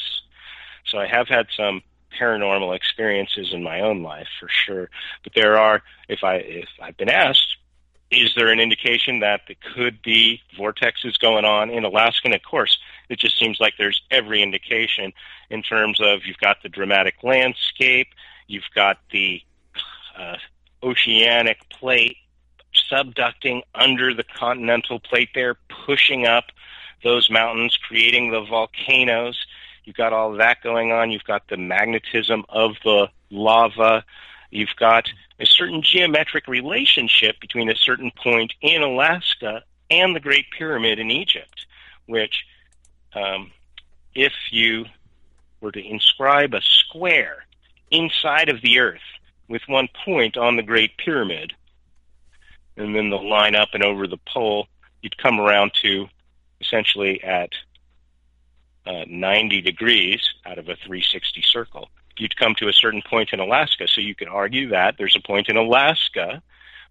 [0.85, 1.81] So I have had some
[2.19, 4.89] paranormal experiences in my own life for sure.
[5.23, 7.57] But there are, if I if I've been asked,
[8.11, 12.21] is there an indication that there could be vortexes going on in Alaska?
[12.25, 12.77] And of course,
[13.09, 15.13] it just seems like there's every indication
[15.49, 18.07] in terms of you've got the dramatic landscape,
[18.47, 19.41] you've got the
[20.17, 20.37] uh,
[20.83, 22.17] oceanic plate
[22.91, 26.45] subducting under the continental plate there, pushing up
[27.03, 29.45] those mountains, creating the volcanoes.
[29.83, 31.11] You've got all that going on.
[31.11, 34.05] You've got the magnetism of the lava.
[34.49, 40.45] You've got a certain geometric relationship between a certain point in Alaska and the Great
[40.57, 41.65] Pyramid in Egypt,
[42.05, 42.45] which,
[43.13, 43.51] um,
[44.15, 44.85] if you
[45.59, 47.45] were to inscribe a square
[47.91, 49.01] inside of the Earth
[49.47, 51.53] with one point on the Great Pyramid,
[52.77, 54.67] and then the line up and over the pole,
[55.01, 56.07] you'd come around to
[56.61, 57.49] essentially at
[58.85, 61.89] uh, 90 degrees out of a 360 circle.
[62.17, 63.87] You'd come to a certain point in Alaska.
[63.87, 66.41] So you could argue that there's a point in Alaska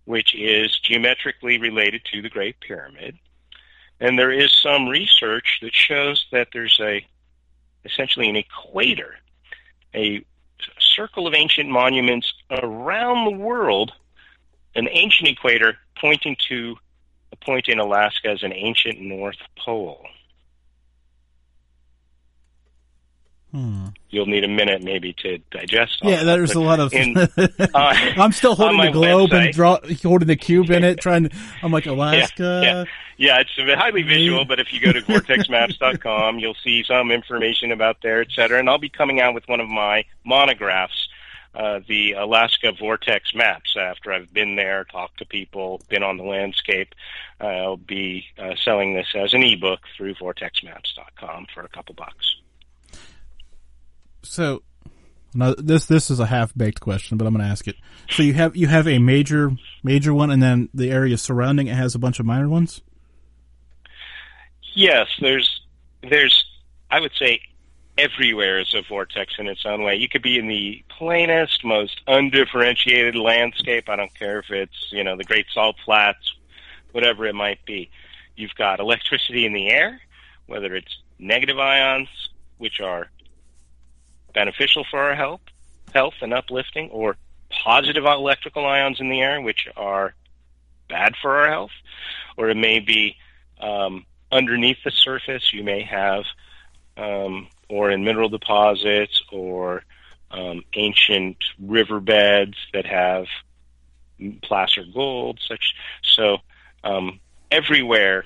[0.04, 3.18] which is geometrically related to the Great Pyramid.
[4.00, 7.06] And there is some research that shows that there's a
[7.84, 9.16] essentially an equator,
[9.94, 10.24] a
[10.78, 13.92] circle of ancient monuments around the world,
[14.74, 16.76] an ancient equator pointing to
[17.32, 20.04] a point in Alaska as an ancient North Pole.
[23.52, 23.88] Hmm.
[24.08, 26.00] You'll need a minute maybe to digest.
[26.02, 26.92] all Yeah, there's a lot of.
[26.94, 27.28] in- uh,
[27.74, 31.36] I'm still holding the globe website- and draw, holding the cube in it, trying to.
[31.62, 32.60] I'm like Alaska.
[32.64, 32.84] yeah.
[33.18, 37.98] Yeah, it's highly visual, but if you go to vortexmaps.com, you'll see some information about
[38.02, 38.58] there, et cetera.
[38.58, 41.08] And I'll be coming out with one of my monographs,
[41.54, 43.76] uh, the Alaska Vortex Maps.
[43.78, 46.94] After I've been there, talked to people, been on the landscape,
[47.38, 52.36] I'll be uh, selling this as an ebook through vortexmaps.com for a couple bucks.
[54.22, 54.62] So,
[55.34, 57.76] now this this is a half baked question, but I'm going to ask it.
[58.10, 61.74] So you have you have a major major one, and then the area surrounding it
[61.74, 62.80] has a bunch of minor ones.
[64.74, 65.62] Yes, there's
[66.02, 66.44] there's
[66.90, 67.40] I would say
[67.98, 69.96] everywhere is a vortex in its own way.
[69.96, 73.88] You could be in the plainest, most undifferentiated landscape.
[73.88, 76.34] I don't care if it's, you know, the Great Salt Flats,
[76.92, 77.90] whatever it might be.
[78.36, 80.00] You've got electricity in the air,
[80.46, 82.08] whether it's negative ions,
[82.58, 83.10] which are
[84.32, 85.40] beneficial for our health,
[85.92, 87.16] health and uplifting, or
[87.50, 90.14] positive electrical ions in the air, which are
[90.88, 91.70] bad for our health,
[92.36, 93.16] or it may be
[93.60, 95.52] um, underneath the surface.
[95.52, 96.24] You may have,
[96.96, 99.84] um, or in mineral deposits, or
[100.30, 103.26] um, ancient riverbeds that have
[104.42, 105.40] placer gold.
[105.46, 106.38] Such so,
[106.84, 108.24] um, everywhere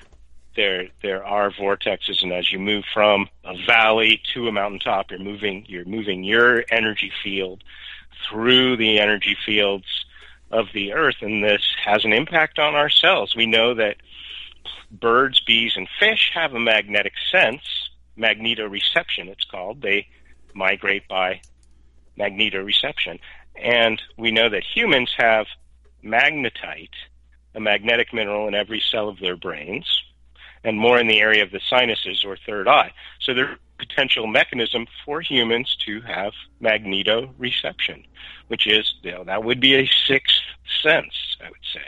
[0.57, 5.19] there there are vortexes, and as you move from a valley to a mountaintop, you're
[5.19, 7.63] moving you're moving your energy field
[8.27, 9.85] through the energy fields
[10.51, 13.35] of the earth, and this has an impact on our cells.
[13.35, 13.97] We know that
[14.91, 17.61] birds, bees, and fish have a magnetic sense,
[18.17, 19.81] magnetoreception it's called.
[19.81, 20.07] They
[20.53, 21.41] migrate by
[22.17, 23.19] magnetoreception.
[23.55, 25.47] And we know that humans have
[26.03, 26.89] magnetite,
[27.55, 29.85] a magnetic mineral in every cell of their brains,
[30.63, 32.91] and more in the area of the sinuses or third eye.
[33.19, 38.05] So there's a potential mechanism for humans to have magnetoreception,
[38.47, 40.35] which is, you know, that would be a sixth
[40.81, 41.81] sense, I would say.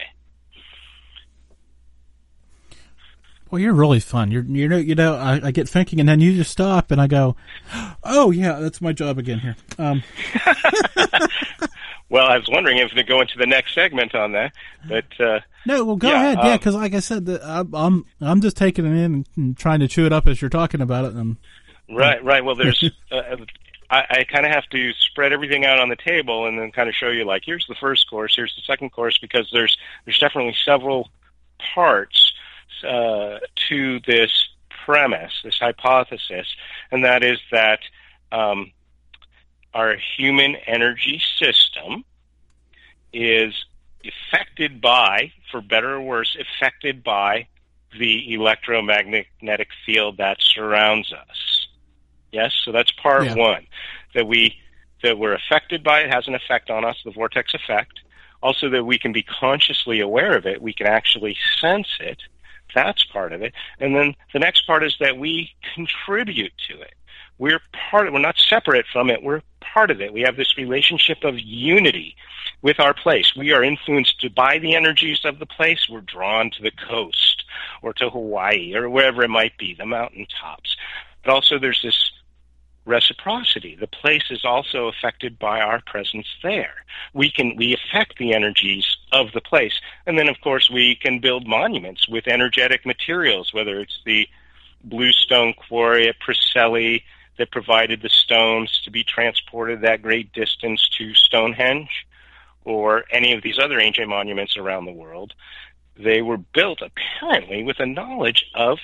[3.50, 4.30] Well, you're really fun.
[4.30, 7.02] You're, you know, you know, I, I, get thinking, and then you just stop, and
[7.02, 7.36] I go,
[8.04, 10.04] "Oh yeah, that's my job again here." Um.
[12.10, 14.54] well, I was wondering if to go into the next segment on that,
[14.88, 17.74] but uh, no, well, go yeah, ahead, um, yeah, because like I said, the, I'm,
[17.74, 20.82] I'm I'm just taking it in and trying to chew it up as you're talking
[20.82, 21.38] about it, and
[21.90, 22.44] right, right.
[22.44, 22.84] Well, there's.
[23.12, 23.38] uh,
[23.92, 26.88] I, I kind of have to spread everything out on the table and then kind
[26.88, 30.20] of show you like here's the first course, here's the second course because there's there's
[30.20, 31.10] definitely several
[31.74, 32.32] parts
[32.88, 34.32] uh, to this
[34.86, 36.48] premise, this hypothesis,
[36.92, 37.80] and that is that
[38.32, 38.72] um,
[39.74, 42.04] our human energy system
[43.14, 43.54] is
[44.04, 47.48] affected by, for better or worse, affected by
[47.98, 51.68] the electromagnetic field that surrounds us.
[52.32, 53.36] Yes, so that's part yeah.
[53.36, 53.68] one.
[54.14, 54.56] That we
[55.02, 58.02] that we're affected by it has an effect on us, the vortex effect.
[58.42, 62.22] Also that we can be consciously aware of it, we can actually sense it,
[62.74, 63.54] that's part of it.
[63.80, 66.94] And then the next part is that we contribute to it.
[67.40, 69.24] We're part of, we're not separate from it.
[69.24, 70.14] We're part of it.
[70.14, 72.16] We have this relationship of unity
[72.62, 73.34] with our place.
[73.36, 75.88] We are influenced by the energies of the place.
[75.90, 77.46] We're drawn to the coast
[77.82, 80.76] or to Hawaii or wherever it might be, the mountaintops.
[81.24, 82.12] But also there's this
[82.86, 83.76] reciprocity.
[83.76, 86.74] The place is also affected by our presence there.
[87.14, 91.20] We can we affect the energies of the place, and then of course we can
[91.20, 94.28] build monuments with energetic materials, whether it's the
[94.84, 97.04] bluestone quarry at Preseli
[97.40, 102.06] that provided the stones to be transported that great distance to Stonehenge,
[102.66, 105.34] or any of these other ancient monuments around the world.
[105.98, 108.78] They were built apparently with a knowledge of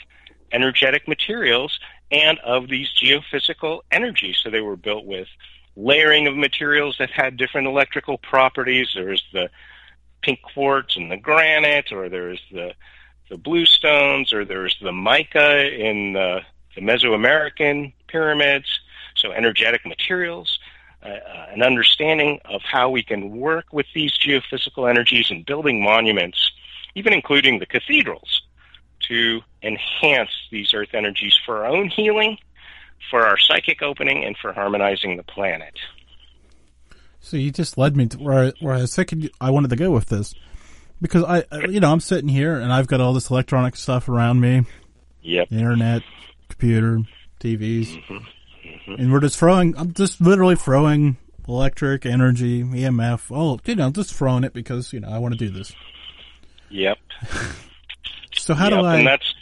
[0.52, 4.38] energetic materials and of these geophysical energies.
[4.42, 5.28] So they were built with
[5.76, 8.90] layering of materials that had different electrical properties.
[8.96, 9.50] There's the
[10.22, 12.74] pink quartz and the granite, or there's the
[13.30, 16.42] the bluestones, or there's the mica in the,
[16.76, 18.68] the Mesoamerican pyramids.
[19.16, 20.60] So energetic materials,
[21.02, 25.82] uh, uh, an understanding of how we can work with these geophysical energies and building
[25.82, 26.52] monuments,
[26.96, 28.42] even including the cathedrals
[29.08, 32.38] to enhance these earth energies for our own healing,
[33.10, 35.78] for our psychic opening, and for harmonizing the planet.
[37.20, 39.76] So you just led me to where I, where I was thinking I wanted to
[39.76, 40.36] go with this
[41.02, 44.42] because I, you know, I'm sitting here and I've got all this electronic stuff around
[44.42, 44.66] me.
[45.22, 45.52] Yep.
[45.52, 46.04] Internet,
[46.50, 47.00] computer,
[47.46, 48.14] TVs, mm-hmm.
[48.16, 48.94] Mm-hmm.
[48.94, 49.78] and we're just throwing.
[49.78, 53.32] I'm just literally throwing electric energy, EMF.
[53.32, 55.74] Oh, you know, just throwing it because you know I want to do this.
[56.70, 56.98] Yep.
[58.38, 58.98] So how yep, do I?
[58.98, 59.34] And that's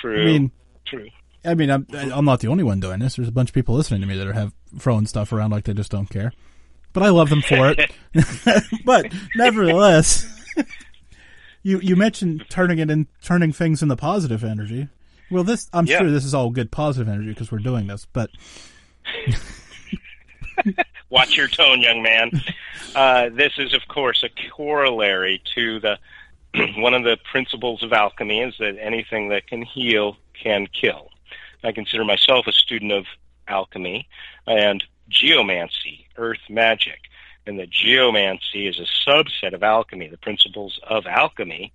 [0.00, 0.22] true.
[0.22, 0.50] I mean,
[0.84, 1.08] true.
[1.44, 3.16] I mean, I'm I'm not the only one doing this.
[3.16, 5.64] There's a bunch of people listening to me that are have throwing stuff around like
[5.64, 6.32] they just don't care.
[6.92, 7.90] But I love them for it.
[8.84, 10.26] but nevertheless,
[11.62, 14.88] you you mentioned turning it in, turning things into positive energy.
[15.32, 15.98] Well, this I'm yeah.
[15.98, 18.06] sure this is all good positive energy because we're doing this.
[18.12, 18.30] But
[21.10, 22.30] watch your tone, young man.
[22.94, 25.98] Uh, this is, of course, a corollary to the
[26.76, 31.08] one of the principles of alchemy is that anything that can heal can kill.
[31.64, 33.06] I consider myself a student of
[33.48, 34.06] alchemy
[34.46, 37.00] and geomancy, earth magic.
[37.46, 41.72] And that geomancy is a subset of alchemy, the principles of alchemy,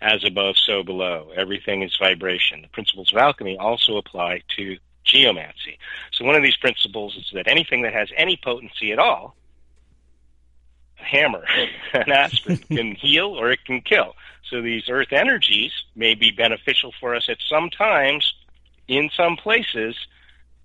[0.00, 1.30] as above, so below.
[1.36, 2.62] Everything is vibration.
[2.62, 5.78] The principles of alchemy also apply to geomancy.
[6.12, 9.34] So one of these principles is that anything that has any potency at all
[11.00, 11.44] a hammer,
[11.92, 14.14] an aspirin can heal or it can kill.
[14.48, 18.34] So these earth energies may be beneficial for us at some times
[18.88, 19.96] in some places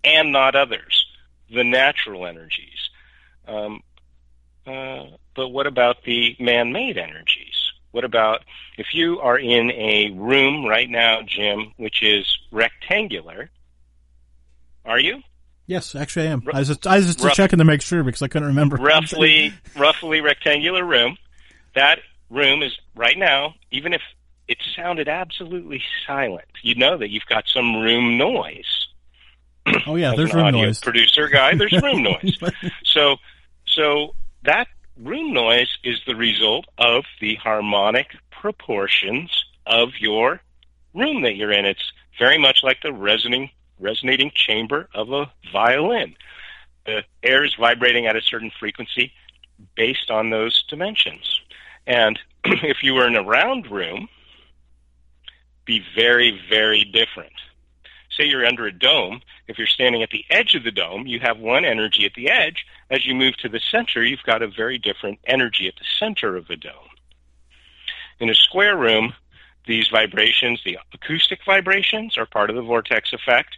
[0.03, 1.05] and not others,
[1.51, 2.89] the natural energies.
[3.47, 3.81] Um,
[4.65, 5.05] uh,
[5.36, 7.54] but what about the man made energies?
[7.95, 8.43] What about
[8.77, 13.49] if you are in a room right now, Jim, which is rectangular?
[14.83, 15.21] Are you?
[15.65, 16.43] Yes, actually I am.
[16.53, 18.75] I was just, I was just checking to make sure because I couldn't remember.
[18.75, 21.15] Roughly, roughly rectangular room.
[21.73, 24.01] That room is right now, even if
[24.49, 26.49] it sounded absolutely silent.
[26.63, 28.89] You know that you've got some room noise.
[29.87, 30.81] Oh yeah, there's room noise.
[30.81, 32.37] Producer guy, there's room noise.
[32.83, 33.15] So,
[33.65, 34.67] so that
[35.01, 40.41] room noise is the result of the harmonic proportions of your
[40.93, 41.65] room that you're in.
[41.65, 46.15] It's very much like the resonating resonating chamber of a violin.
[46.85, 49.11] The air is vibrating at a certain frequency
[49.75, 51.41] based on those dimensions.
[51.85, 54.07] And if you were in a round room,
[55.65, 57.33] be very, very different.
[58.15, 61.19] Say you're under a dome, if you're standing at the edge of the dome, you
[61.19, 62.65] have one energy at the edge.
[62.89, 66.36] As you move to the center, you've got a very different energy at the center
[66.36, 66.89] of the dome.
[68.19, 69.13] In a square room,
[69.65, 73.57] these vibrations, the acoustic vibrations, are part of the vortex effect,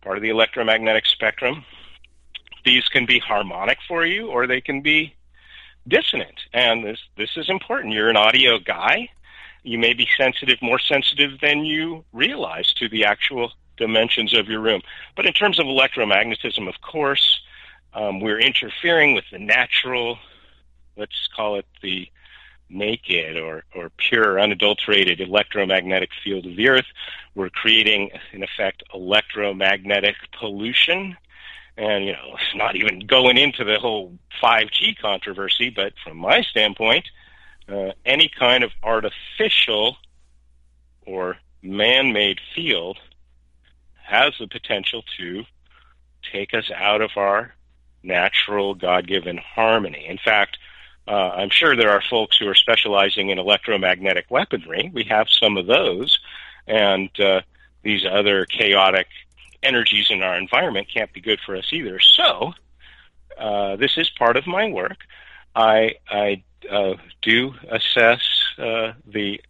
[0.00, 1.64] part of the electromagnetic spectrum.
[2.64, 5.14] These can be harmonic for you, or they can be
[5.86, 6.40] dissonant.
[6.54, 7.92] And this this is important.
[7.92, 9.10] You're an audio guy.
[9.62, 14.60] You may be sensitive, more sensitive than you realize to the actual dimensions of your
[14.60, 14.82] room.
[15.16, 17.40] But in terms of electromagnetism, of course,
[17.94, 20.18] um, we're interfering with the natural,
[20.96, 22.08] let's call it the
[22.68, 26.86] naked or, or pure, unadulterated electromagnetic field of the Earth.
[27.34, 31.16] We're creating, in effect, electromagnetic pollution.
[31.76, 36.42] And, you know, it's not even going into the whole 5G controversy, but from my
[36.42, 37.06] standpoint,
[37.68, 39.96] uh, any kind of artificial
[41.06, 42.98] or man-made field
[44.02, 45.44] has the potential to
[46.30, 47.54] take us out of our
[48.04, 50.06] natural God-given harmony.
[50.06, 50.58] In fact,
[51.06, 54.90] uh, I'm sure there are folks who are specializing in electromagnetic weaponry.
[54.92, 56.18] We have some of those,
[56.66, 57.42] and uh,
[57.82, 59.08] these other chaotic
[59.62, 62.00] energies in our environment can't be good for us either.
[62.00, 62.54] So,
[63.38, 64.98] uh, this is part of my work.
[65.54, 68.20] I, I uh, do assess
[68.58, 69.40] uh, the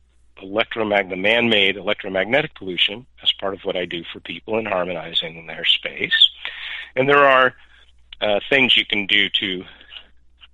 [0.43, 5.47] electromag- the man-made electromagnetic pollution as part of what I do for people in harmonizing
[5.47, 6.31] their space.
[6.97, 7.55] And there are
[8.21, 9.65] uh, things you can do to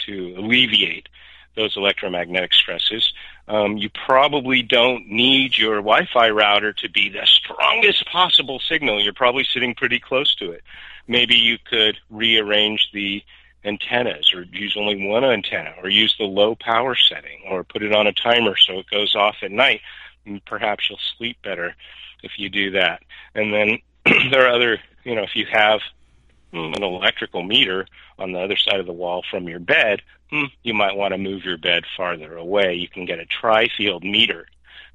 [0.07, 1.09] to alleviate
[1.57, 3.13] those electromagnetic stresses.
[3.49, 9.03] Um, you probably don't need your Wi-Fi router to be the strongest possible signal.
[9.03, 10.63] You're probably sitting pretty close to it.
[11.09, 13.23] Maybe you could rearrange the
[13.65, 17.93] antennas or use only one antenna or use the low power setting or put it
[17.93, 19.81] on a timer so it goes off at night.
[20.25, 21.75] And perhaps you'll sleep better
[22.23, 23.03] if you do that.
[23.35, 23.79] And then
[24.31, 25.81] there are other, you know, if you have
[26.53, 27.87] an electrical meter
[28.19, 31.19] on the other side of the wall from your bed, mm, you might want to
[31.19, 32.75] move your bed farther away.
[32.75, 34.47] You can get a tri-field meter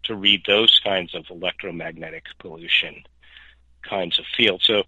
[0.03, 3.03] to read those kinds of electromagnetic pollution
[3.84, 4.66] kinds of fields.
[4.66, 4.84] So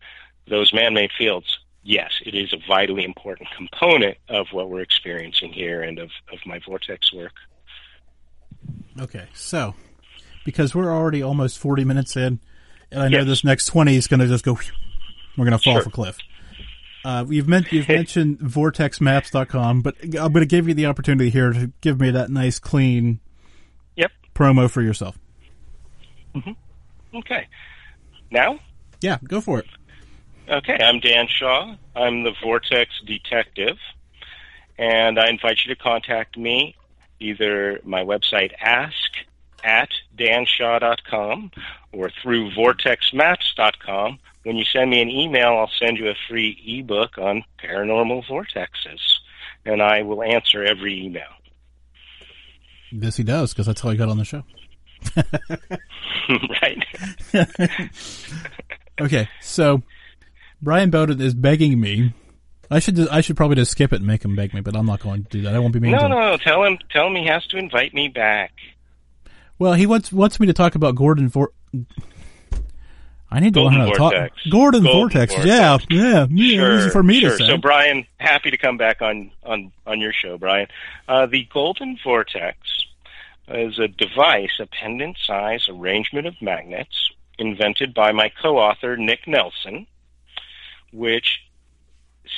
[0.48, 5.82] those man-made fields, yes, it is a vitally important component of what we're experiencing here
[5.82, 7.34] and of, of my vortex work.
[9.00, 9.76] Okay, so
[10.46, 12.40] because we're already almost 40 minutes in,
[12.92, 13.28] and I know Yes.
[13.28, 14.54] this next 20 is going to just go,
[15.38, 15.82] we're going to fall Sure.
[15.82, 16.18] off a cliff.
[17.08, 21.54] Uh, you've, men- you've mentioned vortexmaps.com, but I'm going to give you the opportunity here
[21.54, 23.22] to give me that nice, clean
[23.96, 24.12] Yep.
[24.36, 25.18] promo for yourself.
[27.16, 27.48] Okay.
[28.30, 28.60] Now?
[29.00, 29.68] Yeah, go for it.
[30.50, 31.76] Okay, I'm Dan Shaw.
[31.96, 33.78] I'm the Vortex Detective,
[34.78, 36.76] and I invite you to contact me
[37.22, 38.96] either my website ask
[39.64, 41.52] at danshaw.com
[41.94, 44.20] or through vortexmaps.com.
[44.48, 49.02] When you send me an email, I'll send you a free ebook on paranormal vortexes,
[49.66, 51.28] and I will answer every email.
[52.94, 54.44] Yes, he does, because that's how he got on the show.
[56.62, 56.86] right?
[59.00, 59.84] Okay, so
[60.62, 62.14] Brian Bowden is begging me.
[62.72, 64.88] I should I should probably just skip it and make him beg me, but I'm
[64.88, 65.54] not going to do that.
[65.54, 66.12] I won't be mean to No, him.
[66.12, 68.54] no, tell him, tell him he has to invite me back.
[69.60, 71.52] Well, he wants wants me to talk about Gordon Vor.
[73.30, 74.44] I need to Golden learn how to Vortex.
[74.44, 74.52] talk.
[74.52, 75.34] Gordon, Golden Vortex.
[75.34, 75.46] Vortex.
[75.46, 76.80] Yeah, yeah, yeah.
[76.80, 77.32] Sure, for me sure.
[77.32, 77.48] to say.
[77.48, 80.68] So, Brian, happy to come back on on on your show, Brian.
[81.08, 82.58] Uh, the Golden Vortex
[83.50, 89.88] is a device, a pendant-size arrangement of magnets invented by my co-author Nick Nelson,
[90.92, 91.40] which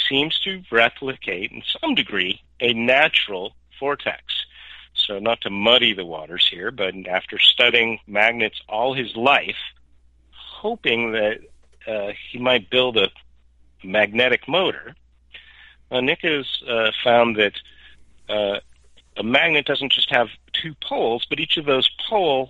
[0.07, 4.21] seems to replicate, in some degree, a natural vortex.
[4.93, 9.55] So, not to muddy the waters here, but after studying magnets all his life,
[10.59, 11.39] hoping that
[11.87, 13.09] uh, he might build a
[13.83, 14.95] magnetic motor,
[15.91, 17.53] uh, Nick has uh, found that
[18.27, 18.59] uh,
[19.17, 22.49] a magnet doesn't just have two poles, but each of those poles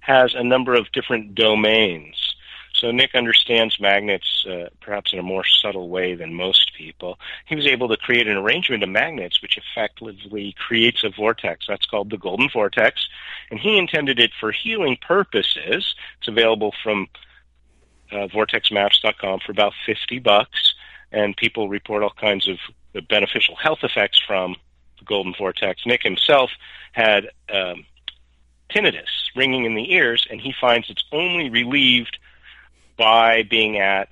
[0.00, 2.34] has a number of different domains.
[2.74, 7.18] So Nick understands magnets uh, perhaps in a more subtle way than most people.
[7.46, 11.66] He was able to create an arrangement of magnets which effectively creates a vortex.
[11.68, 13.08] That's called the golden vortex.
[13.50, 15.94] And he intended it for healing purposes.
[16.18, 17.08] It's available from
[18.10, 20.74] uh, vortexmaps.com for about 50 bucks.
[21.12, 22.58] And people report all kinds of
[23.08, 24.56] beneficial health effects from
[24.98, 25.82] the golden vortex.
[25.86, 26.50] Nick himself
[26.92, 27.84] had um,
[28.70, 32.18] tinnitus, ringing in the ears, and he finds it's only relieved
[32.96, 34.08] by being at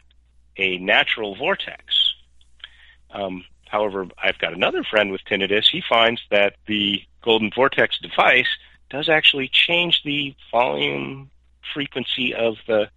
[0.56, 2.14] a natural vortex.
[3.10, 5.68] Um, however, I've got another friend with tinnitus.
[5.70, 8.48] He finds that the golden vortex device
[8.90, 11.30] does actually change the volume
[11.72, 12.90] frequency of the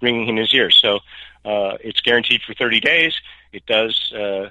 [0.00, 0.78] ringing in his ears.
[0.80, 0.96] So
[1.44, 3.14] uh, it's guaranteed for 30 days.
[3.52, 4.50] It does uh,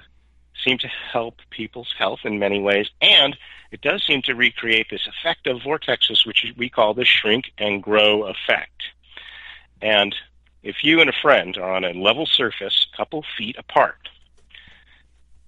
[0.64, 3.36] seem to help people's health in many ways, and
[3.70, 7.82] it does seem to recreate this effect of vortexes, which we call the shrink and
[7.82, 8.82] grow effect.
[9.82, 10.14] And
[10.62, 14.08] if you and a friend are on a level surface, a couple feet apart,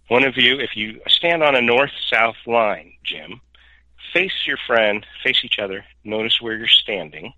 [0.09, 3.41] one of you, if you stand on a north-south line, Jim,
[4.13, 7.35] face your friend, face each other, notice where you're standing.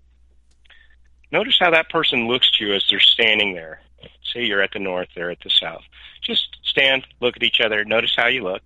[1.31, 3.81] Notice how that person looks to you as they're standing there.
[4.23, 5.83] Say you're at the north, they're at the south.
[6.21, 8.63] Just stand, look at each other, notice how you look.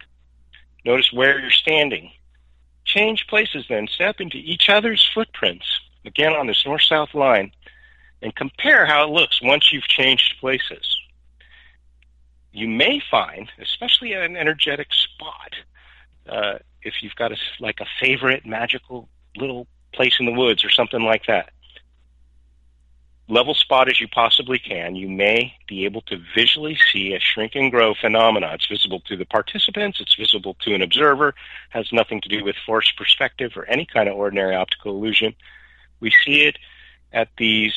[0.83, 2.11] Notice where you're standing.
[2.85, 3.87] Change places then.
[3.87, 5.65] Step into each other's footprints,
[6.05, 7.51] again on this north south line,
[8.21, 10.97] and compare how it looks once you've changed places.
[12.51, 15.53] You may find, especially at an energetic spot,
[16.29, 20.69] uh, if you've got a, like a favorite magical little place in the woods or
[20.69, 21.49] something like that,
[23.27, 27.55] level spot as you possibly can, you may be able to visually see a shrink
[27.55, 28.51] and grow phenomena.
[28.53, 31.33] It's visible to the participants, it's visible to an observer,
[31.69, 35.33] has nothing to do with forced perspective or any kind of ordinary optical illusion.
[35.99, 36.57] We see it
[37.11, 37.73] at these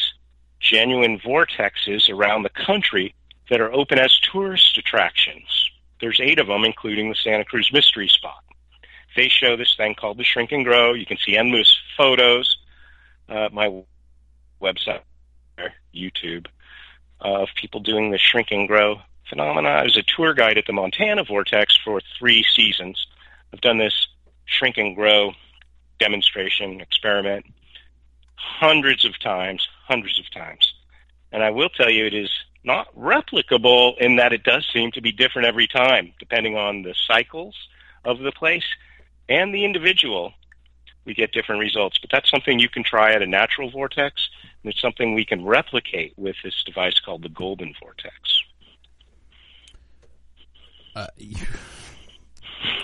[0.61, 3.15] genuine vortexes around the country
[3.49, 5.71] that are open as tourist attractions.
[6.01, 8.43] There's eight of them, including the Santa Cruz Mystery Spot.
[9.17, 10.93] They show this thing called the Shrink and Grow.
[10.93, 12.59] You can see endless photos.
[13.29, 13.83] Uh, my
[14.61, 15.01] website
[15.95, 16.47] YouTube
[17.21, 19.69] of people doing the shrink and grow phenomena.
[19.69, 23.07] I was a tour guide at the Montana Vortex for three seasons.
[23.53, 24.09] I've done this
[24.45, 25.33] shrink and grow
[25.99, 27.45] demonstration experiment
[28.37, 30.75] hundreds of times, hundreds of times.
[31.33, 32.31] And I will tell you, it is
[32.65, 36.95] not replicable in that it does seem to be different every time, depending on the
[37.07, 37.55] cycles
[38.05, 38.65] of the place
[39.29, 40.33] and the individual.
[41.05, 44.29] We get different results, but that's something you can try at a natural vortex
[44.69, 48.15] and it's something we can replicate with this device called the Golden Vortex.
[50.95, 51.07] Uh,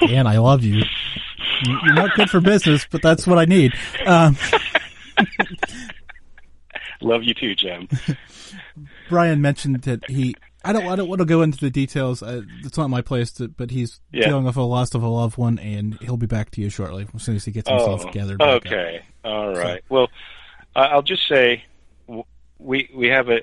[0.09, 0.83] and I love you.
[1.63, 3.75] You're not good for business, but that's what I need.
[4.07, 4.39] Um,
[7.03, 7.87] love you too, Jim.
[9.11, 10.35] Brian mentioned that he.
[10.65, 10.87] I don't.
[10.87, 12.23] I don't want to go into the details.
[12.23, 14.29] Uh, it's not my place, to, but he's yeah.
[14.29, 17.07] dealing with a loss of a loved one, and he'll be back to you shortly
[17.15, 18.41] as soon as he gets himself oh, gathered.
[18.41, 19.03] Okay.
[19.23, 19.83] All right.
[19.83, 20.09] So, well,
[20.75, 21.63] I'll just say
[22.65, 23.43] we we have a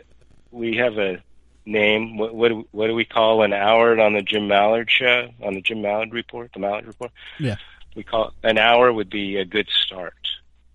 [0.52, 1.22] we have a
[1.66, 2.18] name.
[2.18, 5.54] What what do, what do we call an hour on the Jim Malliard show on
[5.54, 6.52] the Jim Malliard report?
[6.54, 7.12] The Malliard report.
[7.40, 7.56] Yeah.
[7.96, 10.16] We call an hour would be a good start.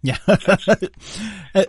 [0.02, 0.18] Yeah,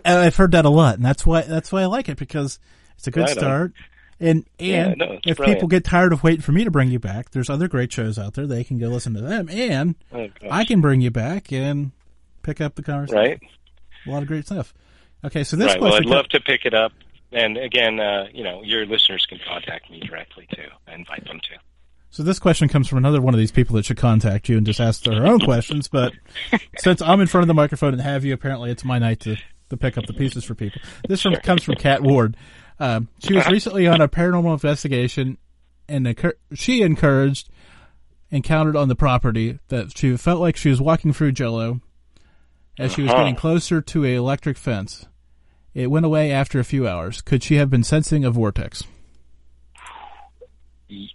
[0.04, 2.60] I've heard that a lot, and that's why that's why I like it because
[2.96, 3.72] it's a good right start.
[4.20, 5.58] And and yeah, no, if brilliant.
[5.58, 8.18] people get tired of waiting for me to bring you back, there's other great shows
[8.18, 8.46] out there.
[8.46, 11.92] They can go listen to them, and oh, I can bring you back and
[12.42, 13.18] pick up the conversation.
[13.18, 13.40] Right.
[14.06, 14.74] A lot of great stuff.
[15.24, 15.80] Okay, so this right.
[15.80, 16.92] Well, I'd love to pick it up,
[17.32, 20.68] and again, uh, you know, your listeners can contact me directly too.
[20.86, 21.58] I invite them to.
[22.10, 24.64] So this question comes from another one of these people that should contact you and
[24.64, 25.88] just ask their own questions.
[25.88, 26.14] But
[26.78, 29.36] since I'm in front of the microphone and have you, apparently it's my night to,
[29.68, 30.80] to pick up the pieces for people.
[31.06, 32.36] This from, comes from Kat Ward.
[32.80, 35.36] Um, she was recently on a paranormal investigation,
[35.88, 36.16] and
[36.54, 37.50] she encouraged
[38.30, 41.80] encountered on the property that she felt like she was walking through Jello
[42.78, 43.20] as she was uh-huh.
[43.20, 45.06] getting closer to a electric fence.
[45.74, 47.20] It went away after a few hours.
[47.20, 48.84] Could she have been sensing a vortex?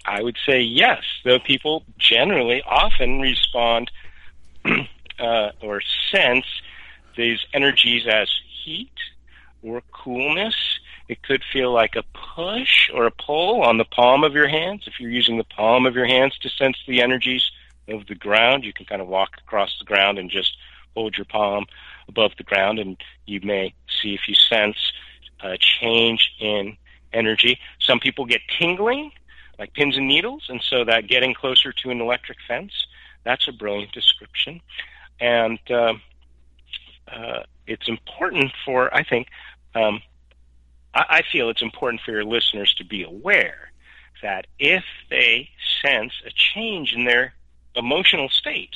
[0.05, 1.03] I would say yes.
[1.26, 3.91] Though people generally often respond
[5.20, 6.45] uh, or sense
[7.18, 8.30] these energies as
[8.64, 8.91] heat
[9.61, 10.55] or coolness.
[11.07, 12.03] It could feel like a
[12.36, 14.84] push or a pull on the palm of your hands.
[14.88, 17.43] If you're using the palm of your hands to sense the energies
[17.88, 20.55] of the ground, you can kind of walk across the ground and just
[20.96, 21.66] hold your palm
[22.08, 24.78] above the ground, and you may see if you sense
[25.41, 26.78] a change in
[27.12, 27.60] energy.
[27.80, 29.12] Some people get tingling,
[29.60, 32.74] like pins and needles, and so that getting closer to an electric fence,
[33.24, 34.62] that's a brilliant description.
[35.20, 35.94] And uh,
[37.08, 39.28] uh, it's important for, I think,
[39.76, 40.02] um,
[40.94, 43.72] I, I feel it's important for your listeners to be aware
[44.22, 45.50] that if they
[45.82, 47.34] sense a change in their
[47.76, 48.76] emotional state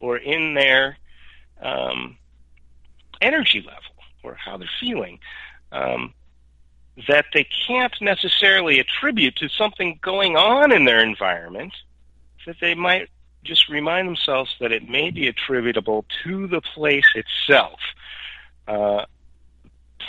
[0.00, 0.98] or in their
[1.62, 2.16] um,
[3.20, 3.82] energy level
[4.22, 5.18] or how they're feeling,
[5.72, 6.14] um,
[7.06, 11.72] that they can't necessarily attribute to something going on in their environment,
[12.46, 13.08] that they might
[13.44, 17.78] just remind themselves that it may be attributable to the place itself.
[18.66, 19.04] Uh,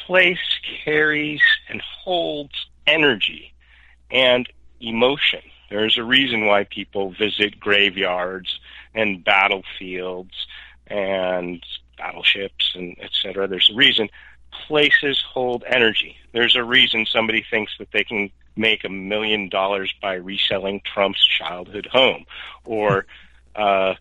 [0.06, 0.40] place
[0.84, 3.54] carries and holds energy
[4.12, 4.50] and
[4.82, 5.42] emotion.
[5.70, 8.60] There's a reason why people visit graveyards
[8.96, 10.34] and battlefields
[10.90, 11.64] and
[11.98, 13.48] battleships and etc.
[13.48, 14.10] There's a reason
[14.68, 16.18] places hold energy.
[16.32, 21.26] There's a reason somebody thinks that they can make a million dollars by reselling Trump's
[21.26, 22.26] childhood home
[22.66, 23.06] or
[23.56, 23.96] uh,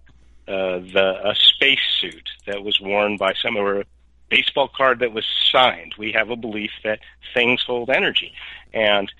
[0.47, 3.85] uh, the a space suit that was worn by some or a
[4.31, 5.95] baseball card that was signed.
[5.99, 7.01] We have a belief that
[7.35, 8.33] things hold energy,
[8.73, 9.13] and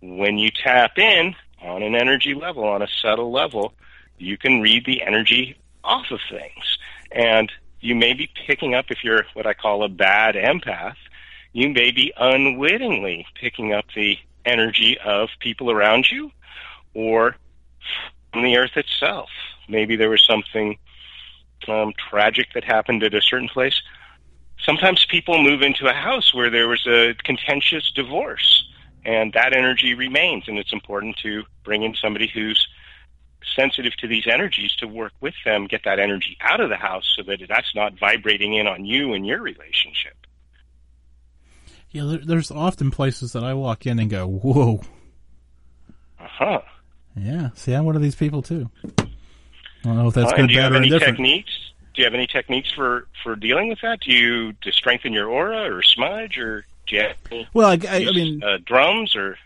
[0.00, 3.72] when you tap in on an energy level, on a subtle level,
[4.18, 6.78] you can read the energy off of things.
[7.14, 7.50] And
[7.80, 10.96] you may be picking up, if you're what I call a bad empath,
[11.52, 16.30] you may be unwittingly picking up the energy of people around you
[16.94, 17.36] or
[18.32, 19.28] from the earth itself.
[19.68, 20.78] Maybe there was something
[21.68, 23.80] um, tragic that happened at a certain place.
[24.64, 28.66] Sometimes people move into a house where there was a contentious divorce,
[29.04, 32.68] and that energy remains, and it's important to bring in somebody who's
[33.56, 37.04] sensitive to these energies to work with them, get that energy out of the house
[37.16, 40.16] so that that's not vibrating in on you and your relationship.
[41.90, 44.80] Yeah, there, there's often places that I walk in and go, "Whoa."
[46.18, 46.60] Uh huh.
[47.16, 47.50] Yeah.
[47.54, 48.70] See, I'm one of these people too.
[48.98, 49.04] I
[49.84, 51.50] don't know if that's Uh, good, do you bad, have any techniques?
[51.94, 54.00] Do you have any techniques for for dealing with that?
[54.00, 57.78] Do you to strengthen your aura or smudge or do you have any, Well, I,
[57.88, 59.36] I, I mean, uh, drums or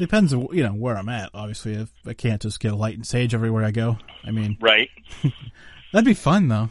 [0.00, 1.30] depends on you know where I'm at.
[1.32, 3.98] Obviously, if I can't just get a light and sage everywhere I go.
[4.24, 4.90] I mean, right?
[5.92, 6.70] that'd be fun though.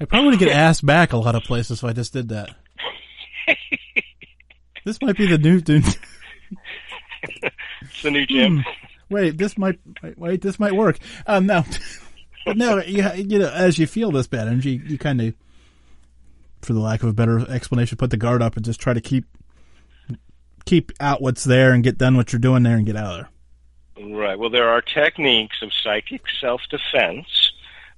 [0.00, 2.50] I probably would get asked back a lot of places if I just did that.
[4.84, 5.60] this might be the new.
[5.60, 5.84] Dude.
[7.82, 8.64] It's the new gym.
[9.10, 10.42] Wait, this might wait, wait.
[10.42, 10.98] This might work.
[11.26, 11.64] Um, no,
[12.46, 12.82] no.
[12.82, 15.34] You, you know, as you feel this bad energy, you kind of,
[16.60, 19.00] for the lack of a better explanation, put the guard up and just try to
[19.00, 19.24] keep
[20.68, 23.16] keep out what's there and get done what you're doing there and get out of
[23.96, 24.14] there.
[24.14, 24.38] Right.
[24.38, 27.52] Well, there are techniques of psychic self defense.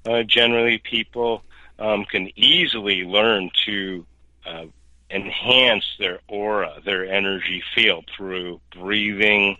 [0.06, 1.42] Uh, generally, people
[1.78, 4.06] um, can easily learn to
[4.46, 4.64] uh,
[5.10, 9.56] enhance their aura, their energy field through breathing,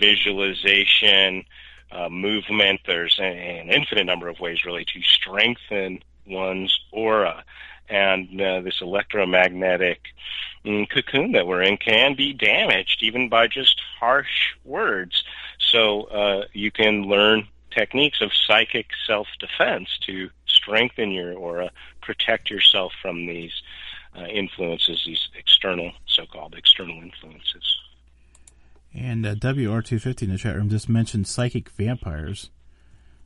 [0.00, 1.44] visualization,
[1.92, 2.80] uh, movement.
[2.86, 7.44] There's an, an infinite number of ways, really, to strengthen one's aura.
[7.88, 10.00] And uh, this electromagnetic
[10.64, 15.22] mm, cocoon that we're in can be damaged even by just harsh words.
[15.58, 21.70] So uh, you can learn techniques of psychic self-defense to strengthen your aura,
[22.00, 23.52] protect yourself from these
[24.16, 27.78] uh, influences, these external, so-called external influences.
[28.94, 32.50] And uh, WR250 in the chat room just mentioned psychic vampires,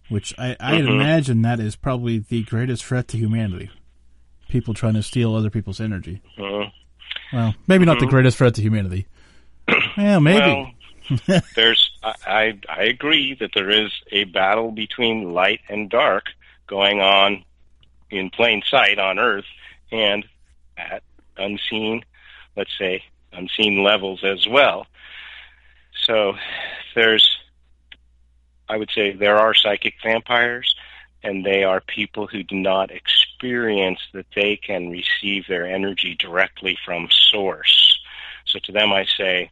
[0.08, 0.88] which I, I'd Mhm.
[0.88, 3.70] imagine that is probably the greatest threat to humanity.
[4.48, 6.20] People trying to steal other people's energy.
[6.38, 6.66] Uh,
[7.32, 8.10] Well, maybe not the Mhm.
[8.10, 9.06] greatest threat to humanity.
[9.98, 10.38] Yeah, maybe.
[10.40, 16.26] Well, there's I, I I agree that there is a battle between light and dark
[16.66, 17.44] going on
[18.10, 19.44] in plain sight on Earth
[19.90, 20.24] and
[20.76, 21.02] at
[21.36, 22.04] unseen,
[22.56, 24.86] let's say, unseen levels as well.
[26.04, 26.34] So
[26.94, 27.28] there's
[28.68, 30.74] I would say there are psychic vampires
[31.22, 36.78] and they are people who do not experience that they can receive their energy directly
[36.84, 37.98] from source.
[38.46, 39.50] So to them I say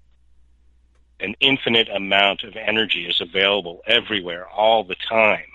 [1.21, 5.47] an infinite amount of energy is available everywhere all the time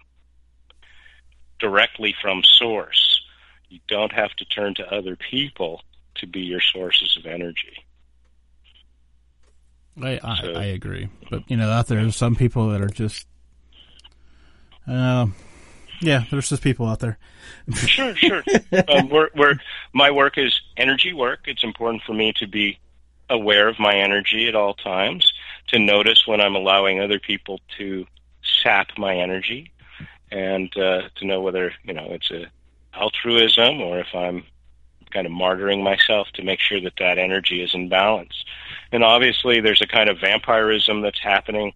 [1.59, 3.21] directly from source.
[3.69, 5.81] You don't have to turn to other people
[6.15, 7.85] to be your sources of energy.
[10.01, 12.87] I, I, So- I agree, but you know, out there are some people that are
[12.89, 13.27] just,
[14.87, 15.27] uh,
[16.01, 17.17] yeah, there's just people out there.
[17.75, 18.43] Sure, sure.
[18.89, 19.55] um, we're, we're,
[19.93, 21.41] my work is energy work.
[21.45, 22.79] It's important for me to be
[23.29, 25.31] aware of my energy at all times,
[25.67, 28.05] to notice when I'm allowing other people to
[28.63, 29.71] sap my energy,
[30.31, 32.45] and uh, to know whether you know it's a
[32.93, 34.43] altruism or if I'm
[35.11, 38.43] kind of martyring myself to make sure that that energy is in balance.
[38.91, 41.73] And obviously, there's a kind of vampirism that's happening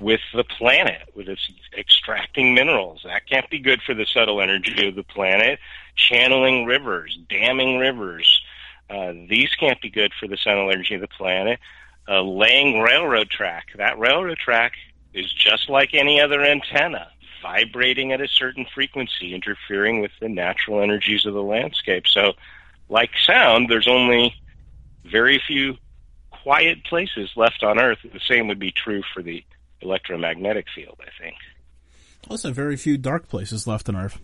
[0.00, 3.02] with the planet, with its extracting minerals.
[3.04, 5.58] That can't be good for the subtle energy of the planet.
[5.94, 8.42] Channeling rivers, damming rivers,
[8.90, 11.58] Uh, these can't be good for the central energy of the planet.
[12.06, 13.68] A laying railroad track.
[13.76, 14.74] That railroad track
[15.14, 17.10] is just like any other antenna,
[17.40, 22.06] vibrating at a certain frequency, interfering with the natural energies of the landscape.
[22.06, 22.34] So,
[22.90, 24.34] like sound, there's only
[25.04, 25.78] very few
[26.30, 28.00] quiet places left on Earth.
[28.02, 29.42] The same would be true for the
[29.84, 31.36] electromagnetic field, I think.
[32.28, 34.18] Also, very few dark places left on Earth.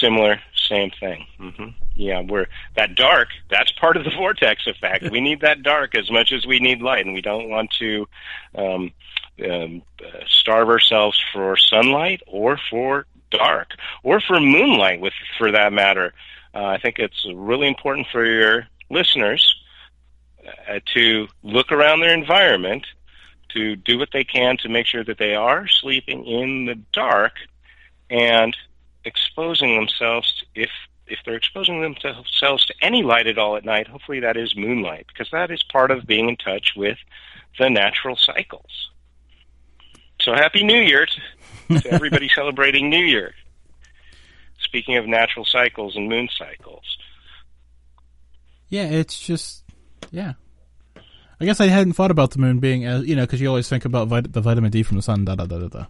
[0.00, 1.26] Similar, same thing.
[1.38, 2.46] hmm Yeah, we're
[2.76, 3.28] that dark.
[3.50, 5.10] That's part of the vortex effect.
[5.10, 8.06] we need that dark as much as we need light, and we don't want to
[8.54, 8.92] um,
[9.48, 13.68] um, uh, starve ourselves for sunlight or for dark
[14.02, 16.12] or for moonlight, with for that matter.
[16.54, 19.54] Uh, I think it's really important for your listeners
[20.68, 22.86] uh, to look around their environment,
[23.54, 27.32] to do what they can to make sure that they are sleeping in the dark,
[28.08, 28.56] and
[29.04, 30.70] exposing themselves to, if
[31.06, 35.06] if they're exposing themselves to any light at all at night, hopefully that is moonlight
[35.08, 36.98] because that is part of being in touch with
[37.58, 38.90] the natural cycles.
[40.20, 41.06] So happy New Year
[41.68, 43.34] to, to everybody celebrating New Year.
[44.60, 46.98] Speaking of natural cycles and moon cycles.
[48.68, 49.64] Yeah, it's just
[50.12, 50.34] yeah.
[51.40, 53.68] I guess I hadn't thought about the moon being as you know because you always
[53.68, 55.86] think about vit- the vitamin D from the sun, da da da da da.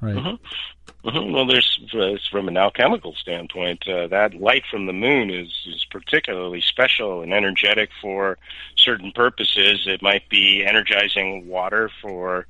[0.00, 0.16] Right.
[0.16, 1.08] Mm-hmm.
[1.08, 1.32] Mm-hmm.
[1.32, 5.84] Well, there's uh, from an alchemical standpoint, uh, that light from the moon is is
[5.90, 8.38] particularly special and energetic for
[8.76, 9.86] certain purposes.
[9.86, 12.46] It might be energizing water for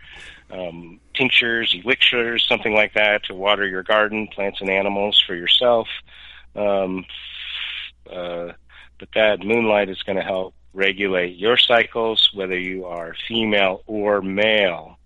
[0.50, 5.88] um, tinctures, elixirs, something like that, to water your garden, plants and animals for yourself.
[6.54, 7.04] Um,
[8.10, 8.52] uh,
[8.98, 14.22] but that moonlight is going to help regulate your cycles, whether you are female or
[14.22, 14.98] male.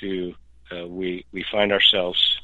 [0.00, 0.34] To
[0.72, 2.40] uh, we we find ourselves,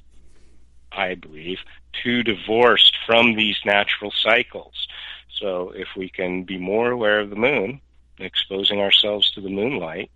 [0.93, 1.59] I believe,
[2.03, 4.89] too divorced from these natural cycles.
[5.31, 7.81] So if we can be more aware of the moon,
[8.19, 10.11] exposing ourselves to the moonlight,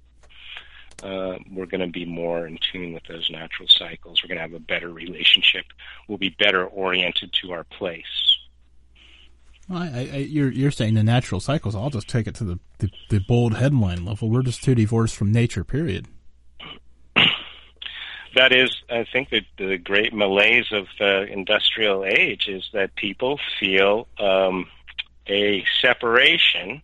[1.02, 4.22] uh, we're going to be more in tune with those natural cycles.
[4.22, 5.66] We're going to have a better relationship.
[6.08, 8.33] We'll be better oriented to our place.
[9.70, 11.74] I, I, you're you're saying the natural cycles.
[11.74, 14.28] I'll just take it to the, the, the bold headline level.
[14.28, 15.64] We're just too divorced from nature.
[15.64, 16.06] Period.
[18.36, 23.38] That is, I think, the, the great malaise of the industrial age is that people
[23.60, 24.66] feel um,
[25.28, 26.82] a separation.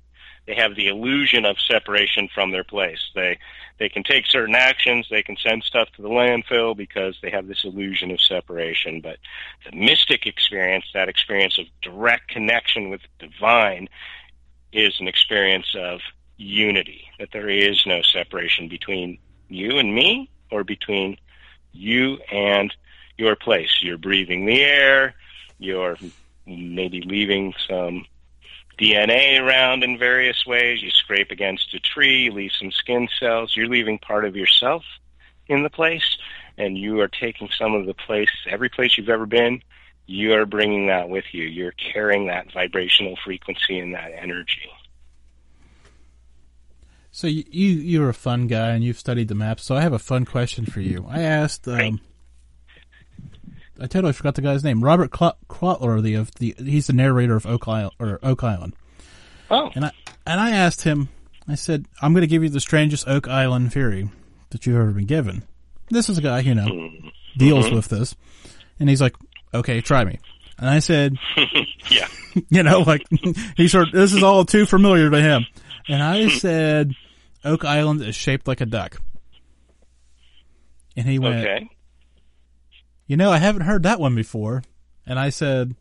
[0.51, 2.99] They have the illusion of separation from their place.
[3.15, 3.39] They
[3.79, 5.07] they can take certain actions.
[5.09, 9.01] They can send stuff to the landfill because they have this illusion of separation.
[9.01, 9.19] But
[9.65, 13.89] the mystic experience, that experience of direct connection with the divine,
[14.73, 16.01] is an experience of
[16.37, 17.05] unity.
[17.21, 21.17] That there is no separation between you and me, or between
[21.71, 22.75] you and
[23.17, 23.71] your place.
[23.83, 25.15] You're breathing the air.
[25.61, 25.97] You're
[26.45, 28.05] maybe leaving some
[28.79, 30.83] DNA around in various ways.
[30.83, 33.57] You scrape against a tree, you leave some skin cells.
[33.57, 34.85] You're leaving part of yourself
[35.47, 36.17] in the place,
[36.57, 39.63] and you are taking some of the place, every place you've ever been,
[40.07, 41.45] you are bringing that with you.
[41.45, 44.69] You're carrying that vibrational frequency and that energy.
[47.13, 49.65] So you, you you're a fun guy and you've studied the maps.
[49.65, 51.07] So I have a fun question for you.
[51.09, 51.67] I asked.
[51.69, 52.01] Um,
[53.81, 54.85] I totally forgot the guy's name.
[54.85, 58.75] Robert Quatler, the of the he's the narrator of Oak Island or Oak Island.
[59.51, 59.71] Oh.
[59.75, 59.93] And I
[60.27, 61.09] and I asked him.
[61.49, 64.09] I said, "I'm going to give you the strangest Oak Island theory
[64.51, 65.43] that you've ever been given."
[65.89, 67.09] This is a guy you know mm-hmm.
[67.37, 68.15] deals with this,
[68.79, 69.17] and he's like,
[69.55, 70.19] "Okay, try me."
[70.59, 71.17] And I said,
[71.91, 72.09] "Yeah,
[72.51, 73.03] you know, like
[73.57, 75.47] he sort of, this is all too familiar to him."
[75.89, 76.93] And I said,
[77.45, 79.01] Oak Island is shaped like a duck.
[80.97, 81.69] And he went, okay.
[83.11, 84.63] You know, I haven't heard that one before.
[85.05, 85.75] And I said,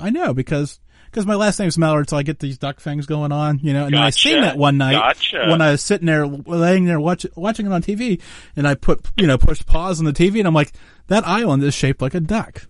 [0.00, 3.32] I know because because my last name's Malliard, so I get these duck things going
[3.32, 3.84] on, you know.
[3.84, 4.06] And gotcha.
[4.06, 5.44] I seen that one night gotcha.
[5.50, 8.18] when I was sitting there, laying there watch, watching it on TV,
[8.56, 10.72] and I put, you know, pushed pause on the TV, and I'm like,
[11.08, 12.66] that island is shaped like a duck.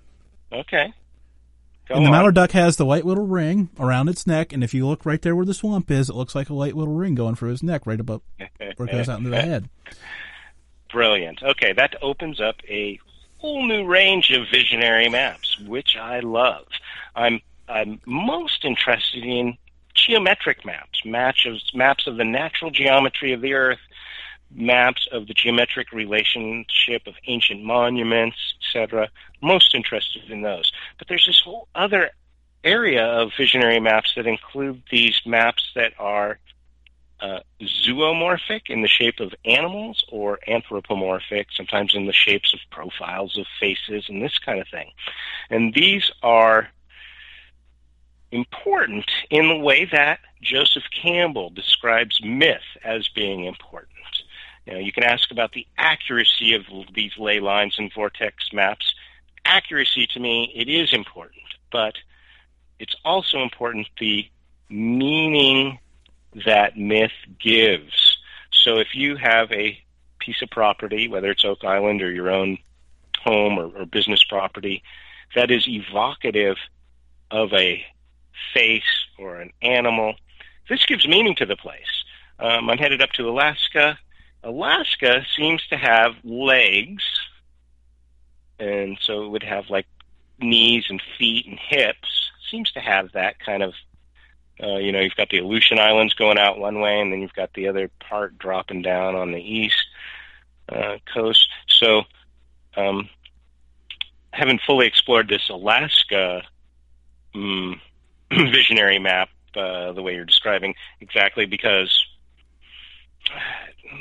[0.53, 0.92] Okay.
[1.88, 4.74] Go and the mallard duck has the white little ring around its neck, and if
[4.74, 7.14] you look right there where the swamp is, it looks like a white little ring
[7.14, 8.22] going through his neck, right above
[8.59, 9.68] where it goes out into the head.
[10.90, 11.45] Brilliant.
[11.45, 12.99] Okay, that opens up a
[13.45, 16.64] whole new range of visionary maps, which I love.
[17.14, 19.59] I'm I'm most interested in
[19.92, 23.84] geometric maps, maps of, maps of the natural geometry of the Earth,
[24.51, 29.11] maps of the geometric relationship of ancient monuments, etc.
[29.42, 30.72] Most interested in those.
[30.97, 32.12] But there's this whole other
[32.64, 36.38] area of visionary maps that include these maps that are
[37.25, 43.39] uh, zoomorphic in the shape of animals or anthropomorphic, sometimes in the shapes of profiles
[43.39, 44.91] of faces and this kind of thing.
[45.49, 46.68] And these are
[48.31, 53.91] important in the way that Joseph Campbell describes myth as being important.
[54.66, 58.95] You know, you can ask about the accuracy of these ley lines and vortex maps.
[59.47, 61.95] Accuracy to me, it is important, but
[62.79, 64.29] it's also important the
[64.68, 65.79] meaning
[66.47, 68.18] that myth gives.
[68.53, 69.78] So if you have a
[70.18, 72.59] piece of property, whether it's Oak Island or your own
[73.18, 74.82] home or, or business property,
[75.35, 76.57] that is evocative
[77.30, 77.85] of a
[78.53, 78.82] face
[79.18, 80.14] or an animal,
[80.68, 82.05] this gives meaning to the place.
[82.39, 83.99] Um, I'm headed up to Alaska.
[84.43, 87.05] Alaska seems to have legs,
[88.59, 89.87] and so it would have like
[90.39, 92.30] knees and feet and hips.
[92.51, 93.74] Seems to have that kind of,
[94.63, 97.35] uh, you know, you've got the Aleutian Islands going out one way, and then you've
[97.35, 99.87] got the other part dropping down on the east
[100.69, 101.49] uh, coast.
[101.69, 102.03] So,
[102.77, 103.09] um,
[104.31, 106.43] haven't fully explored this Alaska
[107.35, 107.81] um,
[108.31, 112.05] visionary map uh, the way you're describing exactly because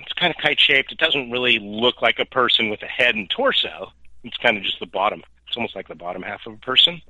[0.02, 0.92] it's kind of kite shaped.
[0.92, 3.92] It doesn't really look like a person with a head and torso.
[4.24, 5.24] It's kind of just the bottom.
[5.48, 7.02] It's almost like the bottom half of a person.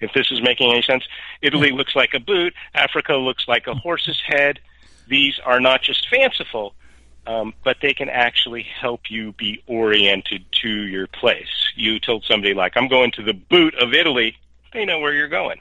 [0.00, 1.04] If this is making any sense,
[1.40, 2.54] Italy looks like a boot.
[2.74, 4.58] Africa looks like a horse's head.
[5.08, 6.74] These are not just fanciful,
[7.26, 11.72] um, but they can actually help you be oriented to your place.
[11.74, 14.36] You told somebody like, "I'm going to the boot of Italy."
[14.72, 15.60] They know where you're going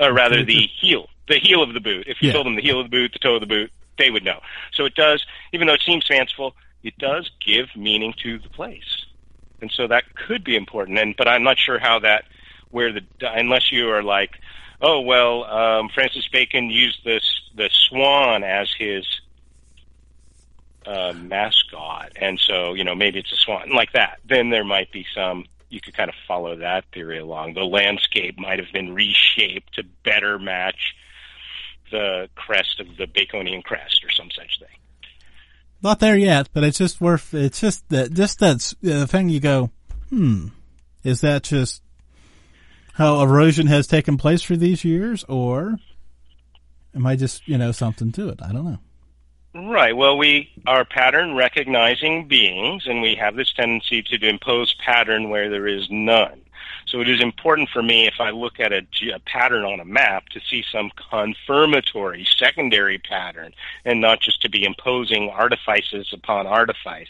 [0.00, 2.06] or rather the heel, the heel of the boot.
[2.08, 2.32] If you yeah.
[2.32, 4.40] told them the heel of the boot, the toe of the boot, they would know.
[4.72, 9.04] So it does, even though it seems fanciful, it does give meaning to the place,
[9.60, 10.98] and so that could be important.
[10.98, 12.24] And but I'm not sure how that,
[12.70, 14.38] where the unless you are like,
[14.80, 19.06] oh well, um, Francis Bacon used this the swan as his
[20.86, 24.20] uh, mascot, and so you know maybe it's a swan like that.
[24.26, 27.54] Then there might be some you could kind of follow that theory along.
[27.54, 30.94] The landscape might have been reshaped to better match
[31.90, 34.79] the crest of the Baconian crest or some such thing.
[35.82, 37.32] Not there yet, but it's just worth.
[37.32, 39.28] It's just that just that's the thing.
[39.28, 39.70] You go,
[40.10, 40.48] hmm,
[41.02, 41.82] is that just
[42.94, 45.76] how erosion has taken place for these years, or
[46.94, 48.40] am I just you know something to it?
[48.42, 48.78] I don't know.
[49.52, 49.96] Right.
[49.96, 55.50] Well, we are pattern recognizing beings, and we have this tendency to impose pattern where
[55.50, 56.42] there is none.
[56.90, 58.84] So it is important for me if I look at a,
[59.14, 63.52] a, pattern on a map to see some confirmatory secondary pattern
[63.84, 67.08] and not just to be imposing artifices upon artifice,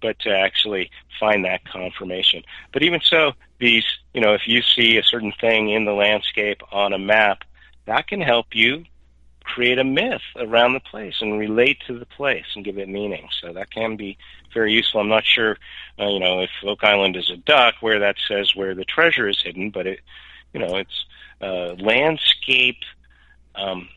[0.00, 2.42] but to actually find that confirmation.
[2.72, 6.62] But even so, these, you know, if you see a certain thing in the landscape
[6.72, 7.44] on a map,
[7.84, 8.84] that can help you
[9.54, 13.28] create a myth around the place and relate to the place and give it meaning.
[13.40, 14.18] So that can be
[14.54, 15.00] very useful.
[15.00, 15.56] I'm not sure,
[15.98, 19.28] uh, you know, if Oak Island is a duck, where that says where the treasure
[19.28, 20.00] is hidden, but it,
[20.52, 21.04] you know, it's
[21.40, 22.82] uh, landscape.
[23.54, 23.88] Um,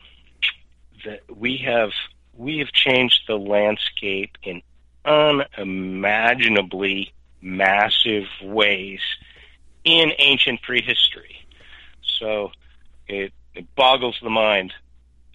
[1.04, 1.90] that we have
[2.36, 4.60] we have changed the landscape in
[5.04, 8.98] unimaginably massive ways
[9.84, 11.46] in ancient prehistory.
[12.18, 12.50] So
[13.06, 14.72] it, it boggles the mind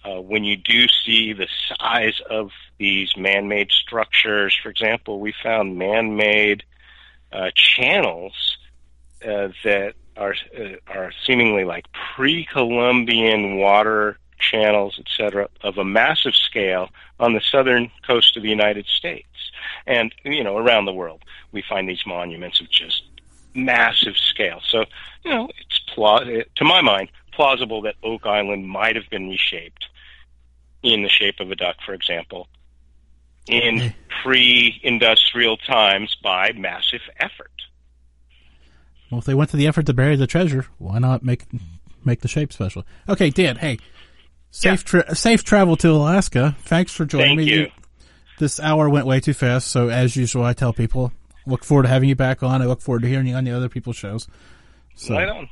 [0.04, 5.76] uh, when you do see the size of these man-made structures, for example, we found
[5.76, 6.62] man-made
[7.32, 8.56] uh, channels
[9.24, 16.88] uh, that are uh, are seemingly like pre-Columbian water channels, etc., of a massive scale
[17.18, 19.28] on the southern coast of the United States,
[19.86, 21.22] and you know around the world.
[21.52, 23.02] We find these monuments of just
[23.54, 24.60] massive scale.
[24.66, 24.84] So
[25.24, 29.86] you know it's pla- to my mind plausible that Oak Island might have been reshaped
[30.82, 32.48] in the shape of a duck, for example,
[33.46, 37.50] in pre-industrial times by massive effort.
[39.10, 41.44] Well, if they went to the effort to bury the treasure, why not make
[42.04, 42.84] make the shape special?
[43.08, 43.56] Okay, Dan.
[43.56, 43.78] Hey,
[44.50, 45.02] safe yeah.
[45.02, 46.56] tra- safe travel to Alaska.
[46.60, 47.52] Thanks for joining Thank me.
[47.52, 47.70] You.
[48.38, 51.12] This hour went way too fast, so as usual, I tell people
[51.46, 52.62] look forward to having you back on.
[52.62, 54.28] I look forward to hearing you on the other people's shows.
[54.94, 55.14] So.
[55.14, 55.48] Right on.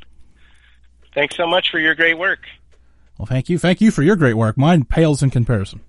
[1.14, 2.41] Thanks so much for your great work.
[3.18, 3.58] Well, thank you.
[3.58, 4.56] Thank you for your great work.
[4.56, 5.80] Mine pales in comparison.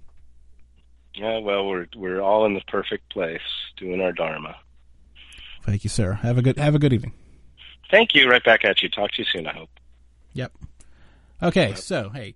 [1.13, 3.41] Yeah, well, we're we're all in the perfect place
[3.77, 4.55] doing our dharma.
[5.63, 6.13] Thank you, sir.
[6.13, 7.13] Have a good have a good evening.
[7.91, 8.29] Thank you.
[8.29, 8.89] Right back at you.
[8.89, 9.45] Talk to you soon.
[9.45, 9.69] I hope.
[10.33, 10.53] Yep.
[11.41, 11.73] Okay.
[11.75, 12.35] So, hey,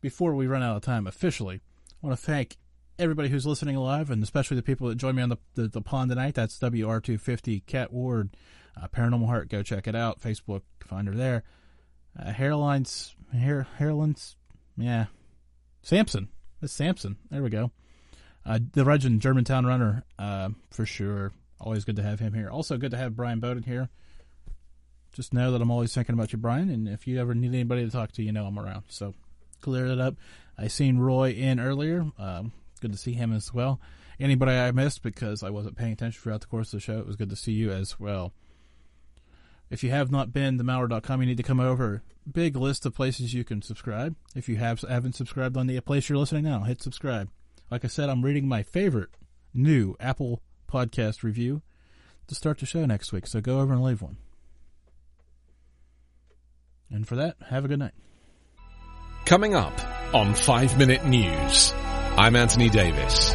[0.00, 1.60] before we run out of time officially,
[2.02, 2.56] I want to thank
[2.98, 5.82] everybody who's listening live, and especially the people that joined me on the the, the
[5.82, 6.34] pond tonight.
[6.34, 8.30] That's WR250 Cat Ward,
[8.80, 9.50] uh, Paranormal Heart.
[9.50, 10.20] Go check it out.
[10.20, 11.44] Facebook, find her there.
[12.18, 14.36] Uh, hairlines Hair Hairlands,
[14.76, 15.06] yeah,
[15.82, 16.28] Samson.
[16.62, 17.16] It's Samson.
[17.30, 17.70] There we go.
[18.44, 21.32] Uh, the legend Germantown runner, uh, for sure.
[21.60, 22.48] Always good to have him here.
[22.48, 23.88] Also good to have Brian Bowden here.
[25.12, 26.70] just know that I'm always thinking about you, Brian.
[26.70, 28.84] And if you ever need anybody to talk to, you know I'm around.
[28.88, 29.14] So
[29.60, 30.14] clear that up.
[30.58, 32.06] I seen Roy in earlier.
[32.18, 33.80] Um, good to see him as well.
[34.20, 37.06] Anybody I missed because I wasn't paying attention throughout the course of the show, it
[37.06, 38.32] was good to see you as well.
[39.68, 42.02] If you have not been to Malware.com, you need to come over.
[42.30, 44.14] Big list of places you can subscribe.
[44.34, 47.30] If you have haven't subscribed on the place you're listening now, hit subscribe.
[47.70, 49.10] Like I said, I'm reading my favorite
[49.52, 51.62] new Apple podcast review
[52.28, 53.26] to start the show next week.
[53.26, 54.16] So go over and leave one.
[56.90, 57.94] And for that, have a good night.
[59.24, 59.74] Coming up
[60.14, 61.72] on 5 Minute News,
[62.16, 63.34] I'm Anthony Davis.